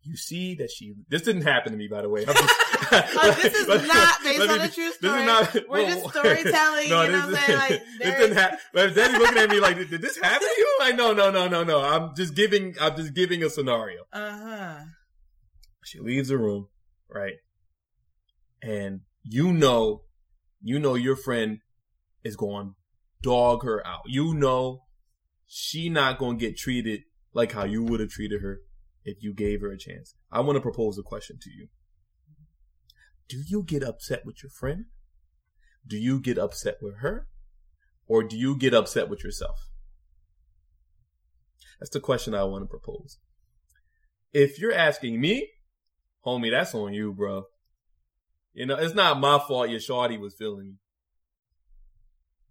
You 0.04 0.16
see 0.16 0.56
that 0.56 0.72
she. 0.72 0.94
This 1.10 1.22
didn't 1.24 1.42
happen 1.44 1.72
to 1.74 1.78
me, 1.78 1.88
by 1.88 2.02
the 2.02 2.10
way. 2.10 2.26
Just- 2.26 2.56
Oh, 2.92 3.38
this 3.42 3.54
is 3.62 3.68
Let 3.68 3.86
not 3.88 4.24
based 4.24 4.42
on 4.42 4.48
me- 4.60 4.66
a 4.66 4.68
true 4.70 4.84
this 4.86 4.94
is 4.94 4.96
story. 4.96 5.26
not- 5.26 5.56
We're 5.70 5.86
just 5.86 6.10
storytelling, 6.10 6.84
you 6.86 6.90
know 6.90 6.98
what 6.98 7.14
I'm 7.14 7.36
saying? 7.36 7.58
Like, 7.60 7.82
this 8.00 8.18
didn't 8.20 8.38
happen. 8.38 8.58
But 8.74 8.96
Daddy's 8.96 9.18
looking 9.20 9.38
at 9.38 9.50
me 9.50 9.60
like, 9.60 9.76
did, 9.78 10.02
this 10.02 10.18
happen 10.18 10.40
to 10.48 10.56
you? 10.58 10.78
Like, 10.80 10.96
no, 10.96 11.14
no, 11.14 11.30
no, 11.30 11.48
no, 11.48 11.64
no. 11.64 11.82
I'm 11.82 12.16
just 12.16 12.34
giving. 12.34 12.76
I'm 12.82 12.96
just 12.96 13.14
giving 13.14 13.44
a 13.44 13.50
scenario. 13.50 14.04
Uh-huh. 14.12 14.80
She 15.84 16.00
leaves 16.00 16.30
the 16.30 16.38
room, 16.38 16.68
right? 17.10 17.34
And 18.64 19.02
you 19.24 19.54
know, 19.54 20.04
you 20.62 20.80
know 20.80 20.96
your 20.96 21.16
friend 21.16 21.60
is 22.24 22.36
going 22.36 22.74
dog 23.22 23.64
her 23.64 23.86
out. 23.86 24.02
You 24.08 24.34
know 24.34 24.84
she 25.46 25.90
not 25.90 26.18
going 26.20 26.38
to 26.40 26.46
get 26.46 26.58
treated 26.58 27.02
like 27.34 27.52
how 27.52 27.64
you 27.66 27.84
would 27.84 28.00
have 28.00 28.10
treated 28.10 28.42
her 28.42 28.60
if 29.04 29.18
you 29.22 29.34
gave 29.34 29.62
her 29.62 29.72
a 29.72 29.78
chance. 29.78 30.16
I 30.32 30.42
want 30.42 30.56
to 30.58 30.62
propose 30.62 30.98
a 30.98 31.04
question 31.04 31.38
to 31.42 31.50
you. 31.50 31.68
Do 33.28 33.38
you 33.46 33.64
get 33.64 33.84
upset 33.84 34.26
with 34.26 34.44
your 34.44 34.50
friend? 34.50 34.86
Do 35.86 35.98
you 35.98 36.20
get 36.20 36.38
upset 36.38 36.78
with 36.82 36.98
her? 37.00 37.28
Or 38.08 38.24
do 38.24 38.36
you 38.38 38.58
get 38.58 38.74
upset 38.74 39.08
with 39.08 39.24
yourself? 39.24 39.70
That's 41.80 41.92
the 41.92 42.00
question 42.00 42.34
I 42.34 42.44
want 42.44 42.64
to 42.64 42.68
propose. 42.68 43.20
If 44.34 44.60
you're 44.60 44.74
asking 44.74 45.22
me, 45.22 45.50
homie, 46.26 46.52
that's 46.52 46.76
on 46.76 46.94
you, 46.94 47.14
bro. 47.14 47.46
You 48.54 48.66
know, 48.66 48.76
it's 48.76 48.96
not 48.96 49.20
my 49.20 49.40
fault 49.40 49.70
your 49.70 49.80
shorty 49.80 50.18
was 50.18 50.34
feeling 50.34 50.66
you. 50.66 50.76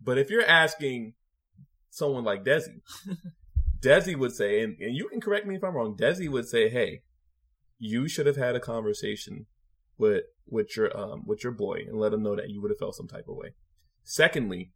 But 0.01 0.17
if 0.17 0.31
you're 0.31 0.47
asking 0.47 1.15
someone 1.91 2.25
like 2.25 2.45
Desi, 2.45 2.81
Desi 3.81 4.17
would 4.17 4.33
say, 4.33 4.63
and, 4.63 4.77
and 4.81 4.97
you 4.97 5.09
can 5.09 5.21
correct 5.21 5.47
me 5.47 5.57
if 5.57 5.65
I'm 5.65 5.75
wrong, 5.75 5.97
Desi 5.97 6.29
would 6.29 6.49
say, 6.49 6.69
hey, 6.69 7.03
you 7.79 8.09
should 8.09 8.27
have 8.27 8.37
had 8.37 8.57
a 8.57 8.61
conversation 8.61 9.47
with 9.97 10.25
with 10.47 10.77
your 10.77 10.97
um 10.97 11.23
with 11.27 11.43
your 11.45 11.53
boy 11.53 11.81
and 11.87 11.99
let 11.99 12.13
him 12.13 12.23
know 12.23 12.35
that 12.35 12.51
you 12.51 12.63
would 12.63 12.71
have 12.71 12.79
felt 12.79 12.95
some 12.95 13.09
type 13.09 13.27
of 13.29 13.37
way. 13.37 13.55
Secondly, 14.05 14.73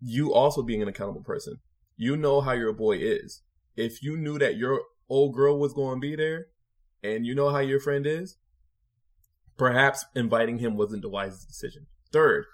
you 0.00 0.32
also 0.32 0.62
being 0.62 0.82
an 0.82 0.88
accountable 0.88 1.22
person, 1.22 1.56
you 1.96 2.16
know 2.16 2.40
how 2.40 2.52
your 2.52 2.72
boy 2.72 2.98
is. 2.98 3.42
If 3.76 4.02
you 4.02 4.16
knew 4.16 4.38
that 4.38 4.56
your 4.56 4.82
old 5.08 5.34
girl 5.34 5.58
was 5.58 5.72
going 5.72 5.96
to 5.96 6.00
be 6.00 6.14
there, 6.14 6.46
and 7.02 7.26
you 7.26 7.34
know 7.34 7.50
how 7.50 7.58
your 7.58 7.80
friend 7.80 8.06
is, 8.06 8.36
perhaps 9.56 10.04
inviting 10.14 10.58
him 10.58 10.76
wasn't 10.76 11.02
the 11.02 11.08
wisest 11.08 11.48
decision. 11.48 11.86
Third, 12.12 12.44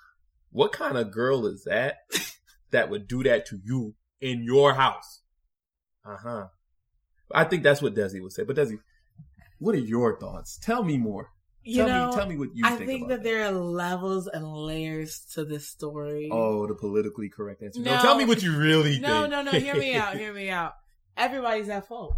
what 0.51 0.73
kind 0.73 0.97
of 0.97 1.11
girl 1.11 1.47
is 1.47 1.65
that 1.65 1.97
that 2.71 2.91
would 2.91 3.09
do 3.09 3.23
that 3.25 3.47
to 3.47 3.59
you 3.63 3.95
in 4.25 4.43
your 4.43 4.75
house? 4.75 5.21
Uh 6.05 6.17
huh. 6.17 6.47
I 7.33 7.45
think 7.45 7.63
that's 7.63 7.83
what 7.83 7.95
Desi 7.95 8.21
would 8.23 8.33
say. 8.33 8.45
But 8.45 8.57
Desi, 8.57 8.79
what 9.59 9.75
are 9.75 9.79
your 9.79 10.19
thoughts? 10.19 10.59
Tell 10.59 10.83
me 10.83 10.97
more. 10.99 11.31
You 11.63 11.79
tell 11.79 11.89
know, 11.89 12.09
me, 12.11 12.17
tell 12.17 12.27
me 12.27 12.37
what 12.37 12.49
you 12.55 12.63
think. 12.63 12.75
I 12.75 12.77
think. 12.77 12.89
think 12.91 13.05
about 13.07 13.17
that 13.17 13.23
there 13.25 13.45
are 13.47 13.51
levels 13.51 14.27
and 14.27 14.47
layers 14.47 15.21
to 15.35 15.45
this 15.45 15.69
story. 15.69 16.29
Oh, 16.31 16.67
the 16.67 16.75
politically 16.75 17.31
correct 17.31 17.63
answer. 17.63 17.81
No, 17.81 17.95
No. 17.97 18.03
tell 18.03 18.17
me 18.17 18.25
what 18.27 18.43
you 18.43 18.57
really 18.57 18.99
no, 19.01 19.23
think. 19.23 19.31
no, 19.31 19.43
no. 19.43 19.53
No. 19.53 19.59
Hear 19.59 19.75
me 19.77 19.95
out. 19.95 20.17
Hear 20.17 20.33
me 20.35 20.51
out. 20.51 20.75
Everybody's 21.17 21.69
at 21.69 21.87
fault. 21.89 22.17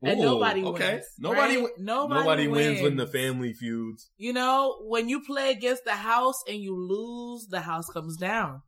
And 0.00 0.20
Ooh, 0.20 0.22
nobody 0.22 0.62
okay. 0.62 0.92
wins. 0.94 1.06
Nobody, 1.18 1.56
right? 1.56 1.66
nobody, 1.78 2.20
nobody 2.20 2.46
wins. 2.48 2.68
wins 2.68 2.82
when 2.82 2.96
the 2.96 3.06
family 3.08 3.52
feuds. 3.52 4.10
You 4.16 4.32
know, 4.32 4.76
when 4.82 5.08
you 5.08 5.22
play 5.24 5.50
against 5.50 5.84
the 5.84 5.96
house 5.96 6.40
and 6.48 6.58
you 6.58 6.76
lose, 6.76 7.48
the 7.48 7.60
house 7.60 7.88
comes 7.90 8.16
down. 8.16 8.62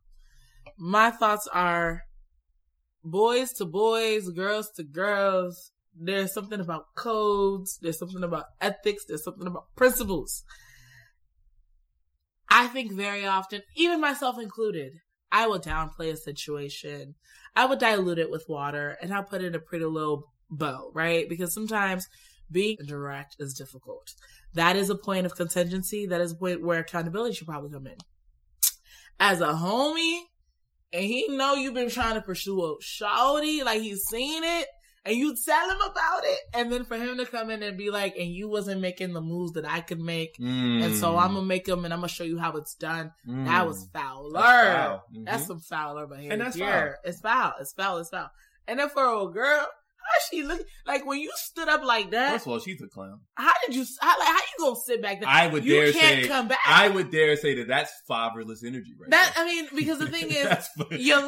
My 0.77 1.09
thoughts 1.09 1.47
are 1.53 2.03
boys 3.03 3.51
to 3.53 3.65
boys, 3.65 4.29
girls 4.29 4.69
to 4.71 4.83
girls. 4.83 5.71
There's 5.95 6.33
something 6.33 6.59
about 6.59 6.95
codes. 6.95 7.77
There's 7.81 7.99
something 7.99 8.23
about 8.23 8.45
ethics. 8.59 9.05
There's 9.07 9.23
something 9.23 9.47
about 9.47 9.65
principles. 9.75 10.43
I 12.49 12.67
think 12.67 12.91
very 12.91 13.25
often, 13.25 13.61
even 13.75 14.01
myself 14.01 14.37
included, 14.39 14.99
I 15.31 15.47
will 15.47 15.59
downplay 15.59 16.11
a 16.11 16.17
situation. 16.17 17.15
I 17.55 17.65
will 17.65 17.77
dilute 17.77 18.19
it 18.19 18.29
with 18.29 18.45
water 18.49 18.97
and 19.01 19.13
I'll 19.13 19.23
put 19.23 19.43
in 19.43 19.55
a 19.55 19.59
pretty 19.59 19.85
little 19.85 20.31
bow, 20.49 20.91
right? 20.93 21.27
Because 21.29 21.53
sometimes 21.53 22.07
being 22.51 22.77
direct 22.85 23.37
is 23.39 23.53
difficult. 23.53 24.13
That 24.53 24.75
is 24.75 24.89
a 24.89 24.95
point 24.95 25.25
of 25.25 25.35
contingency. 25.35 26.05
That 26.05 26.21
is 26.21 26.33
a 26.33 26.35
point 26.35 26.61
where 26.61 26.79
accountability 26.79 27.35
should 27.35 27.47
probably 27.47 27.71
come 27.71 27.87
in. 27.87 27.97
As 29.19 29.39
a 29.39 29.47
homie, 29.47 30.19
and 30.93 31.03
he 31.03 31.27
know 31.29 31.55
you've 31.55 31.73
been 31.73 31.89
trying 31.89 32.15
to 32.15 32.21
pursue 32.21 32.61
a 32.63 32.77
shawty, 32.81 33.63
like 33.63 33.81
he's 33.81 34.03
seen 34.03 34.43
it, 34.43 34.67
and 35.05 35.15
you 35.15 35.35
tell 35.45 35.69
him 35.69 35.77
about 35.81 36.23
it, 36.23 36.39
and 36.53 36.71
then 36.71 36.85
for 36.85 36.95
him 36.97 37.17
to 37.17 37.25
come 37.25 37.49
in 37.49 37.63
and 37.63 37.77
be 37.77 37.89
like, 37.89 38.15
and 38.17 38.29
you 38.29 38.47
wasn't 38.47 38.81
making 38.81 39.13
the 39.13 39.21
moves 39.21 39.53
that 39.53 39.65
I 39.67 39.81
could 39.81 39.99
make, 39.99 40.35
and 40.39 40.95
so 40.95 41.17
I'm 41.17 41.33
gonna 41.33 41.45
make 41.45 41.65
them 41.65 41.85
and 41.85 41.93
I'm 41.93 41.99
gonna 42.01 42.07
show 42.09 42.23
you 42.23 42.37
how 42.37 42.51
it's 42.53 42.75
done. 42.75 43.11
That 43.25 43.67
was 43.67 43.87
fouler. 43.93 44.31
Mm. 44.31 44.43
That's 44.43 44.73
foul. 44.75 45.03
Mhm. 45.15 45.25
That's 45.25 45.47
some 45.47 45.59
fouler 45.59 46.07
behavior. 46.07 46.31
And 46.33 46.41
that's 46.41 46.57
foul. 46.57 46.93
It's 47.03 47.19
foul. 47.21 47.53
It's 47.59 47.73
foul. 47.73 47.97
It's 47.97 48.09
foul. 48.09 48.29
And 48.67 48.79
then 48.79 48.89
for 48.89 49.03
a 49.03 49.31
girl, 49.31 49.67
how 50.03 50.19
she 50.29 50.43
look 50.43 50.61
like 50.85 51.05
when 51.05 51.19
you 51.19 51.31
stood 51.35 51.69
up 51.69 51.83
like 51.83 52.11
that? 52.11 52.31
First 52.33 52.45
of 52.47 52.51
all, 52.53 52.59
she's 52.59 52.81
a 52.81 52.87
clown. 52.87 53.19
How 53.35 53.51
did 53.65 53.75
you? 53.75 53.85
How, 54.01 54.17
like 54.19 54.27
how 54.27 54.35
you 54.35 54.65
gonna 54.65 54.75
sit 54.85 55.01
back 55.01 55.19
there? 55.19 55.29
I 55.29 55.47
would 55.47 55.63
you 55.65 55.73
dare 55.73 55.91
can't 55.91 56.23
say. 56.23 56.27
come 56.27 56.47
back. 56.47 56.59
I 56.67 56.87
would 56.89 57.11
dare 57.11 57.35
say 57.37 57.55
that 57.55 57.67
that's 57.67 57.91
fatherless 58.07 58.63
energy, 58.63 58.93
right? 58.99 59.09
that 59.11 59.33
there. 59.35 59.43
I 59.43 59.47
mean, 59.47 59.67
because 59.75 59.99
the 59.99 60.07
thing 60.07 60.27
is, 60.29 60.43
That's- 60.47 60.69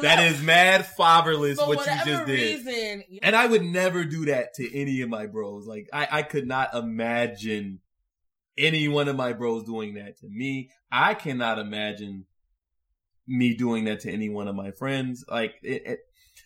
that 0.02 0.24
is 0.32 0.42
mad 0.42 0.86
fatherless 0.86 1.58
what 1.58 1.86
you 1.86 2.04
just 2.04 2.26
did. 2.26 2.66
reason, 2.66 3.02
And 3.22 3.34
I 3.36 3.46
would 3.46 3.62
never 3.64 4.04
do 4.04 4.26
that 4.26 4.54
to 4.54 4.76
any 4.78 5.00
of 5.02 5.08
my 5.08 5.26
bros. 5.26 5.66
Like 5.66 5.88
I, 5.92 6.08
I 6.10 6.22
could 6.22 6.46
not 6.46 6.74
imagine 6.74 7.80
any 8.56 8.86
one 8.88 9.08
of 9.08 9.16
my 9.16 9.32
bros 9.32 9.64
doing 9.64 9.94
that 9.94 10.18
to 10.18 10.28
me. 10.28 10.70
I 10.92 11.14
cannot 11.14 11.58
imagine 11.58 12.26
me 13.26 13.54
doing 13.56 13.84
that 13.86 14.00
to 14.00 14.12
any 14.12 14.28
one 14.28 14.48
of 14.48 14.54
my 14.54 14.70
friends. 14.70 15.24
Like 15.28 15.54
it, 15.62 15.82
it 15.86 15.98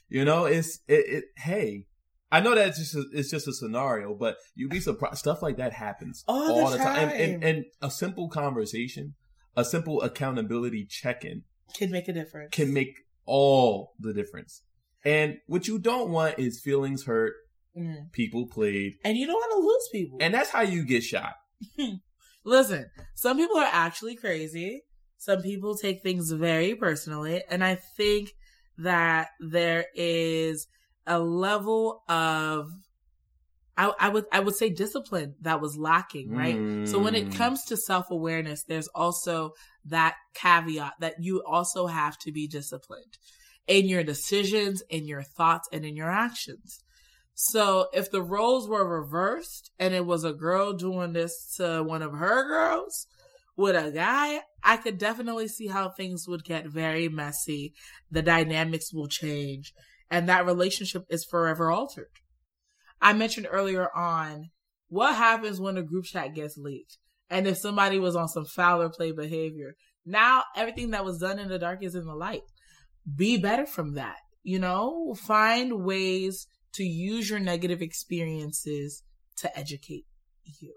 You 0.09 0.25
know, 0.25 0.45
it's 0.45 0.79
it. 0.89 1.05
it 1.09 1.25
hey, 1.37 1.87
I 2.31 2.41
know 2.41 2.55
that 2.55 2.69
it's 2.69 2.79
just 2.79 2.95
a, 2.95 3.05
it's 3.13 3.31
just 3.31 3.49
a 3.49 3.53
scenario, 3.53 4.15
but 4.15 4.37
you'd 4.55 4.71
be 4.71 4.81
surprised. 4.81 5.19
Stuff 5.19 5.43
like 5.43 5.57
that 5.57 5.73
happens 5.73 6.25
All 6.29 6.71
the 6.71 6.77
And, 6.79 7.11
and, 7.13 7.43
time. 7.43 7.49
and 7.49 7.65
a 7.81 7.91
simple 7.91 8.29
conversation, 8.29 9.15
a 9.57 9.65
simple 9.65 10.03
accountability 10.03 10.85
check-in 10.87 11.43
Can 11.75 11.91
make 11.91 12.07
a 12.09 12.13
difference. 12.13 12.51
can 12.53 12.73
make 12.73 12.95
all 13.25 13.95
the 13.99 14.13
difference. 14.13 14.63
And 15.05 15.39
what 15.47 15.67
you 15.69 15.79
don't 15.79 16.11
want 16.11 16.39
is 16.39 16.61
feelings 16.61 17.05
hurt, 17.05 17.35
Mm. 17.77 18.11
people 18.13 18.49
played, 18.49 18.95
And 19.05 19.17
you 19.17 19.27
don't 19.27 19.35
want 19.37 19.53
to 19.53 19.67
lose 19.67 19.89
people. 19.93 20.19
and 20.21 20.35
that's 20.35 20.51
how 20.51 20.63
you 20.63 20.85
get 20.85 21.03
shot. 21.05 21.35
Listen, 22.45 22.91
some 23.15 23.37
people 23.37 23.57
are 23.59 23.69
actually 23.71 24.17
crazy. 24.17 24.83
Some 25.19 25.43
people 25.43 25.77
take 25.77 26.03
things 26.03 26.31
very 26.33 26.75
personally. 26.75 27.43
And 27.51 27.63
I 27.65 27.75
think 27.97 28.31
that 28.79 29.29
there 29.41 29.87
is 29.95 30.67
a 31.09 31.19
level 31.21 32.05
of, 32.09 32.71
I, 33.77 33.93
I 34.01 34.09
would, 34.09 34.25
I 34.33 34.41
would 34.41 34.57
say 34.57 34.71
discipline 34.71 35.37
that 35.43 35.61
was 35.61 35.77
lacking, 35.77 36.33
right? 36.33 36.59
So 36.83 36.99
when 37.01 37.15
it 37.15 37.29
Mm. 37.29 37.35
comes 37.37 37.65
to 37.67 37.77
self 37.77 38.11
awareness, 38.11 38.65
there's 38.65 38.89
also 38.89 39.53
that 39.85 40.17
caveat 40.35 40.95
that 41.01 41.15
you 41.21 41.43
also 41.45 41.87
have 41.87 42.19
to 42.21 42.33
be 42.33 42.49
disciplined 42.49 43.19
in 43.67 43.87
your 43.89 44.03
decisions, 44.03 44.83
in 44.91 45.07
your 45.07 45.23
thoughts, 45.23 45.69
and 45.73 45.85
in 45.85 45.95
your 45.97 46.11
actions. 46.11 46.81
So 47.35 47.89
if 47.93 48.11
the 48.11 48.23
roles 48.23 48.69
were 48.69 48.87
reversed 48.89 49.71
and 49.79 49.95
it 49.95 50.07
was 50.07 50.25
a 50.25 50.33
girl 50.33 50.73
doing 50.73 51.13
this 51.13 51.55
to 51.57 51.83
one 51.85 52.03
of 52.03 52.13
her 52.13 52.49
girls 52.49 53.07
with 53.57 53.77
a 53.77 53.93
guy, 53.93 54.41
I 54.65 54.77
could 54.77 54.99
definitely 54.99 55.49
see 55.49 55.69
how 55.69 55.91
things 55.91 56.27
would 56.29 56.45
get 56.45 56.67
very 56.67 57.09
messy. 57.09 57.75
The 58.11 58.23
dynamics 58.23 58.93
will 58.93 59.09
change 59.09 59.73
and 60.11 60.29
that 60.29 60.47
relationship 60.47 61.05
is 61.11 61.25
forever 61.25 61.71
altered. 61.71 62.11
I 63.01 63.13
mentioned 63.13 63.49
earlier 63.51 63.89
on 63.95 64.51
what 64.89 65.15
happens 65.15 65.61
when 65.61 65.77
a 65.77 65.83
group 65.83 66.05
chat 66.05 66.35
gets 66.35 66.57
leaked 66.57 66.99
and 67.31 67.47
if 67.47 67.59
somebody 67.59 67.99
was 67.99 68.17
on 68.17 68.29
some 68.29 68.45
foul 68.45 68.83
or 68.83 68.89
play 68.89 69.13
behavior. 69.13 69.75
Now 70.05 70.45
everything 70.57 70.91
that 70.91 71.05
was 71.05 71.19
done 71.19 71.39
in 71.39 71.49
the 71.49 71.59
dark 71.59 71.83
is 71.83 71.95
in 71.95 72.07
the 72.07 72.15
light. 72.15 72.43
Be 73.15 73.37
better 73.39 73.67
from 73.67 73.95
that. 73.95 74.17
You 74.43 74.59
know, 74.59 75.15
find 75.15 75.85
ways 75.85 76.47
to 76.75 76.85
use 76.85 77.29
your 77.29 77.39
negative 77.39 77.83
experiences 77.83 79.03
to 79.39 79.59
educate 79.59 80.07
you. 80.61 80.75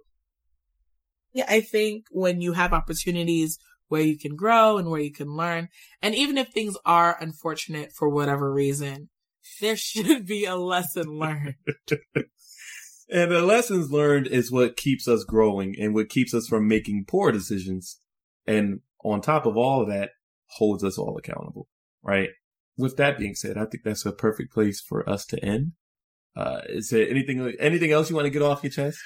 Yeah, 1.34 1.46
I 1.48 1.62
think 1.62 2.06
when 2.12 2.41
you 2.41 2.54
have 2.54 2.74
opportunities 2.74 3.58
where 3.88 4.02
you 4.02 4.17
can 4.17 4.36
grow 4.36 4.78
and 4.78 4.89
where 4.89 5.00
you 5.00 5.12
can 5.12 5.36
learn, 5.36 5.70
and 6.02 6.13
even 6.15 6.38
if 6.38 6.50
things 6.50 6.76
are 6.86 7.17
unfortunate 7.22 7.91
for 7.94 8.10
whatever 8.10 8.52
reason, 8.52 9.10
there 9.60 9.78
should 9.78 10.26
be 10.26 10.46
a 10.46 10.56
lesson 10.56 11.20
learned. 11.20 11.56
And 13.12 13.30
the 13.30 13.42
lessons 13.42 13.92
learned 13.92 14.28
is 14.28 14.54
what 14.54 14.78
keeps 14.78 15.06
us 15.06 15.26
growing 15.26 15.76
and 15.78 15.94
what 15.94 16.08
keeps 16.08 16.34
us 16.34 16.48
from 16.48 16.70
making 16.70 17.06
poor 17.10 17.34
decisions. 17.34 18.00
And 18.48 18.80
on 19.04 19.20
top 19.20 19.46
of 19.46 19.58
all 19.58 19.82
of 19.82 19.90
that, 19.90 20.12
holds 20.48 20.82
us 20.82 20.98
all 20.98 21.18
accountable, 21.18 21.68
right? 22.02 22.30
With 22.78 22.96
that 22.98 23.20
being 23.20 23.36
said, 23.36 23.58
I 23.58 23.66
think 23.66 23.84
that's 23.84 24.06
a 24.06 24.14
perfect 24.14 24.54
place 24.54 24.80
for 24.80 25.08
us 25.10 25.26
to 25.28 25.44
end. 25.44 25.74
Uh, 26.38 26.62
is 26.70 26.88
there 26.90 27.08
anything, 27.10 27.54
anything 27.60 27.92
else 27.92 28.10
you 28.10 28.16
want 28.16 28.28
to 28.28 28.32
get 28.32 28.42
off 28.42 28.64
your 28.64 28.72
chest? 28.72 28.98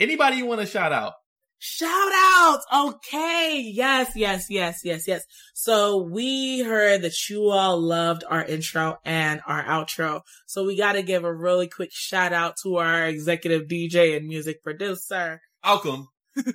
Anybody 0.00 0.38
you 0.38 0.46
want 0.46 0.62
to 0.62 0.66
shout 0.66 0.92
out? 0.92 1.12
Shout 1.58 2.12
outs. 2.14 2.64
Okay. 2.72 3.60
Yes, 3.64 4.12
yes, 4.14 4.46
yes, 4.48 4.80
yes, 4.84 5.08
yes. 5.08 5.24
So 5.54 6.02
we 6.02 6.60
heard 6.60 7.02
that 7.02 7.28
you 7.28 7.50
all 7.50 7.80
loved 7.80 8.22
our 8.28 8.44
intro 8.44 8.98
and 9.04 9.40
our 9.46 9.64
outro. 9.64 10.20
So 10.46 10.64
we 10.64 10.76
got 10.76 10.92
to 10.92 11.02
give 11.02 11.24
a 11.24 11.34
really 11.34 11.66
quick 11.66 11.90
shout 11.92 12.32
out 12.32 12.56
to 12.62 12.76
our 12.76 13.06
executive 13.06 13.66
DJ 13.66 14.16
and 14.16 14.28
music 14.28 14.62
producer. 14.62 15.40
Malcolm. 15.64 16.08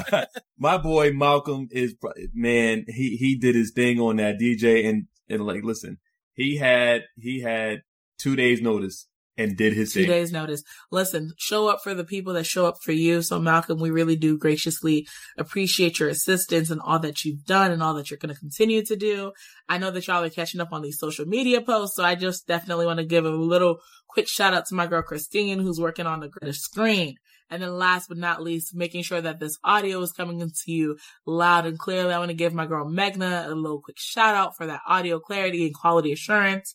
My 0.58 0.76
boy 0.78 1.12
Malcolm 1.12 1.68
is 1.70 1.94
man. 2.34 2.84
He 2.88 3.16
he 3.16 3.38
did 3.38 3.54
his 3.54 3.70
thing 3.70 4.00
on 4.00 4.16
that 4.16 4.40
DJ 4.40 4.88
and 4.88 5.06
and 5.28 5.46
like 5.46 5.62
listen, 5.62 5.98
he 6.34 6.56
had 6.56 7.02
he 7.16 7.40
had 7.40 7.82
two 8.18 8.34
days 8.34 8.60
notice 8.60 9.06
and 9.36 9.56
did 9.56 9.72
his 9.72 9.92
Two 9.92 10.00
thing. 10.00 10.08
days 10.08 10.32
notice. 10.32 10.62
Listen, 10.90 11.32
show 11.38 11.68
up 11.68 11.82
for 11.82 11.94
the 11.94 12.04
people 12.04 12.34
that 12.34 12.44
show 12.44 12.66
up 12.66 12.76
for 12.82 12.92
you. 12.92 13.22
So 13.22 13.38
Malcolm, 13.38 13.80
we 13.80 13.90
really 13.90 14.16
do 14.16 14.36
graciously 14.36 15.06
appreciate 15.38 15.98
your 15.98 16.08
assistance 16.08 16.70
and 16.70 16.80
all 16.80 16.98
that 17.00 17.24
you've 17.24 17.44
done 17.44 17.70
and 17.70 17.82
all 17.82 17.94
that 17.94 18.10
you're 18.10 18.18
going 18.18 18.34
to 18.34 18.38
continue 18.40 18.84
to 18.84 18.96
do. 18.96 19.32
I 19.68 19.78
know 19.78 19.90
that 19.90 20.06
y'all 20.06 20.22
are 20.22 20.30
catching 20.30 20.60
up 20.60 20.72
on 20.72 20.82
these 20.82 20.98
social 20.98 21.24
media 21.24 21.62
posts. 21.62 21.96
So 21.96 22.04
I 22.04 22.14
just 22.14 22.46
definitely 22.46 22.86
want 22.86 22.98
to 22.98 23.06
give 23.06 23.24
a 23.24 23.30
little 23.30 23.78
quick 24.08 24.28
shout 24.28 24.54
out 24.54 24.66
to 24.66 24.74
my 24.74 24.86
girl 24.86 25.02
Christine, 25.02 25.60
who's 25.60 25.80
working 25.80 26.06
on 26.06 26.20
the, 26.20 26.30
the 26.40 26.52
screen. 26.52 27.16
And 27.48 27.62
then 27.62 27.76
last 27.76 28.08
but 28.08 28.16
not 28.16 28.42
least, 28.42 28.74
making 28.74 29.02
sure 29.02 29.20
that 29.20 29.38
this 29.38 29.58
audio 29.62 30.00
is 30.00 30.12
coming 30.12 30.40
into 30.40 30.72
you 30.72 30.96
loud 31.26 31.66
and 31.66 31.78
clearly. 31.78 32.14
I 32.14 32.18
want 32.18 32.30
to 32.30 32.34
give 32.34 32.54
my 32.54 32.64
girl 32.64 32.86
Megna 32.86 33.46
a 33.46 33.54
little 33.54 33.82
quick 33.82 33.98
shout 33.98 34.34
out 34.34 34.56
for 34.56 34.66
that 34.66 34.80
audio 34.86 35.18
clarity 35.18 35.66
and 35.66 35.74
quality 35.74 36.12
assurance. 36.12 36.74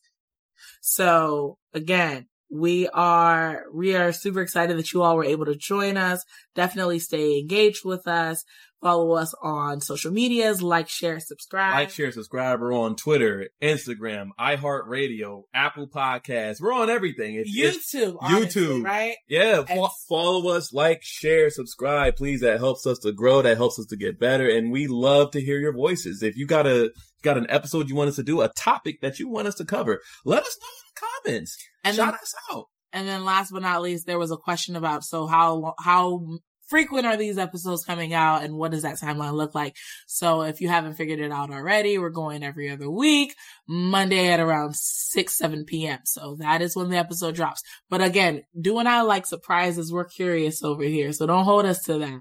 So 0.81 1.57
again, 1.73 2.27
we 2.49 2.87
are, 2.89 3.63
we 3.73 3.95
are 3.95 4.11
super 4.11 4.41
excited 4.41 4.77
that 4.77 4.93
you 4.93 5.01
all 5.01 5.17
were 5.17 5.25
able 5.25 5.45
to 5.45 5.55
join 5.55 5.97
us. 5.97 6.23
Definitely 6.55 6.99
stay 6.99 7.39
engaged 7.39 7.83
with 7.83 8.07
us. 8.07 8.43
Follow 8.79 9.13
us 9.13 9.33
on 9.41 9.81
social 9.81 10.11
medias, 10.11 10.61
like, 10.61 10.87
share, 10.87 11.19
subscribe. 11.19 11.73
Like, 11.73 11.89
share, 11.89 12.11
subscribe. 12.11 12.61
We're 12.61 12.75
on 12.75 12.95
Twitter, 12.95 13.49
Instagram, 13.59 14.29
iHeartRadio, 14.39 15.43
Apple 15.51 15.87
Podcasts. 15.87 16.61
We're 16.61 16.73
on 16.73 16.87
everything. 16.87 17.35
If- 17.35 17.47
YouTube, 17.47 18.17
honestly, 18.21 18.61
YouTube. 18.61 18.85
right? 18.85 19.15
yeah, 19.27 19.63
fo- 19.63 19.89
follow 20.07 20.51
us, 20.51 20.71
like, 20.71 20.99
share, 21.01 21.49
subscribe. 21.49 22.17
Please, 22.17 22.41
that 22.41 22.59
helps 22.59 22.85
us 22.85 22.99
to 22.99 23.11
grow. 23.11 23.41
That 23.41 23.57
helps 23.57 23.79
us 23.79 23.87
to 23.87 23.97
get 23.97 24.19
better. 24.19 24.47
And 24.47 24.71
we 24.71 24.85
love 24.85 25.31
to 25.31 25.41
hear 25.41 25.57
your 25.59 25.73
voices. 25.73 26.21
If 26.21 26.37
you 26.37 26.45
got 26.45 26.67
a 26.67 26.91
got 27.23 27.37
an 27.37 27.47
episode 27.49 27.89
you 27.89 27.95
want 27.95 28.09
us 28.09 28.15
to 28.17 28.23
do, 28.23 28.41
a 28.41 28.49
topic 28.49 29.01
that 29.01 29.17
you 29.17 29.27
want 29.27 29.47
us 29.47 29.55
to 29.55 29.65
cover, 29.65 30.01
let 30.23 30.43
us 30.43 30.55
know 30.61 30.86
comments. 30.99 31.57
And 31.83 31.95
Shout 31.95 32.13
then, 32.13 32.15
us 32.15 32.33
out. 32.51 32.65
and 32.93 33.07
then 33.07 33.25
last 33.25 33.51
but 33.51 33.61
not 33.61 33.81
least, 33.81 34.05
there 34.05 34.19
was 34.19 34.31
a 34.31 34.37
question 34.37 34.75
about, 34.75 35.03
so 35.03 35.27
how, 35.27 35.75
how 35.79 36.39
frequent 36.67 37.05
are 37.05 37.15
these 37.17 37.37
episodes 37.37 37.85
coming 37.85 38.13
out 38.13 38.43
and 38.43 38.55
what 38.55 38.71
does 38.71 38.83
that 38.83 38.99
timeline 38.99 39.33
look 39.33 39.55
like? 39.55 39.75
So 40.05 40.41
if 40.41 40.59
you 40.61 40.67
haven't 40.67 40.95
figured 40.95 41.19
it 41.19 41.31
out 41.31 41.49
already, 41.49 41.97
we're 41.97 42.09
going 42.09 42.43
every 42.43 42.69
other 42.69 42.89
week, 42.89 43.35
Monday 43.67 44.27
at 44.29 44.39
around 44.39 44.75
6, 44.75 45.37
7 45.37 45.65
p.m. 45.65 45.99
So 46.03 46.35
that 46.39 46.61
is 46.61 46.75
when 46.75 46.89
the 46.89 46.97
episode 46.97 47.35
drops. 47.35 47.61
But 47.89 48.01
again, 48.01 48.43
do 48.59 48.79
and 48.79 48.89
I 48.89 49.01
like 49.01 49.25
surprises, 49.25 49.91
we're 49.91 50.05
curious 50.05 50.63
over 50.63 50.83
here. 50.83 51.13
So 51.13 51.25
don't 51.25 51.45
hold 51.45 51.65
us 51.65 51.83
to 51.83 51.97
that. 51.99 52.19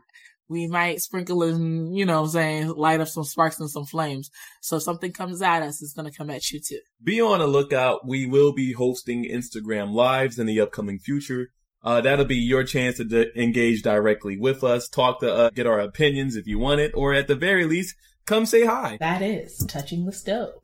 We 0.48 0.68
might 0.68 1.00
sprinkle 1.00 1.42
in, 1.42 1.92
you 1.92 2.06
know 2.06 2.20
what 2.20 2.26
I'm 2.28 2.32
saying, 2.32 2.68
light 2.68 3.00
up 3.00 3.08
some 3.08 3.24
sparks 3.24 3.58
and 3.58 3.70
some 3.70 3.84
flames. 3.84 4.30
So 4.60 4.76
if 4.76 4.82
something 4.82 5.12
comes 5.12 5.42
at 5.42 5.62
us, 5.62 5.82
it's 5.82 5.92
going 5.92 6.10
to 6.10 6.16
come 6.16 6.30
at 6.30 6.50
you 6.50 6.60
too. 6.60 6.80
Be 7.02 7.20
on 7.20 7.40
the 7.40 7.46
lookout. 7.46 8.06
We 8.06 8.26
will 8.26 8.52
be 8.52 8.72
hosting 8.72 9.24
Instagram 9.24 9.92
lives 9.92 10.38
in 10.38 10.46
the 10.46 10.60
upcoming 10.60 10.98
future. 10.98 11.48
Uh, 11.82 12.00
that'll 12.00 12.24
be 12.24 12.36
your 12.36 12.64
chance 12.64 12.96
to 12.96 13.04
d- 13.04 13.30
engage 13.36 13.82
directly 13.82 14.36
with 14.36 14.64
us, 14.64 14.88
talk 14.88 15.20
to 15.20 15.32
us, 15.32 15.52
get 15.54 15.66
our 15.66 15.78
opinions 15.78 16.34
if 16.34 16.46
you 16.46 16.58
want 16.58 16.80
it, 16.80 16.92
or 16.94 17.14
at 17.14 17.28
the 17.28 17.36
very 17.36 17.64
least, 17.64 17.94
come 18.24 18.44
say 18.44 18.64
hi. 18.66 18.96
That 18.98 19.22
is 19.22 19.58
touching 19.68 20.04
the 20.04 20.12
stove. 20.12 20.54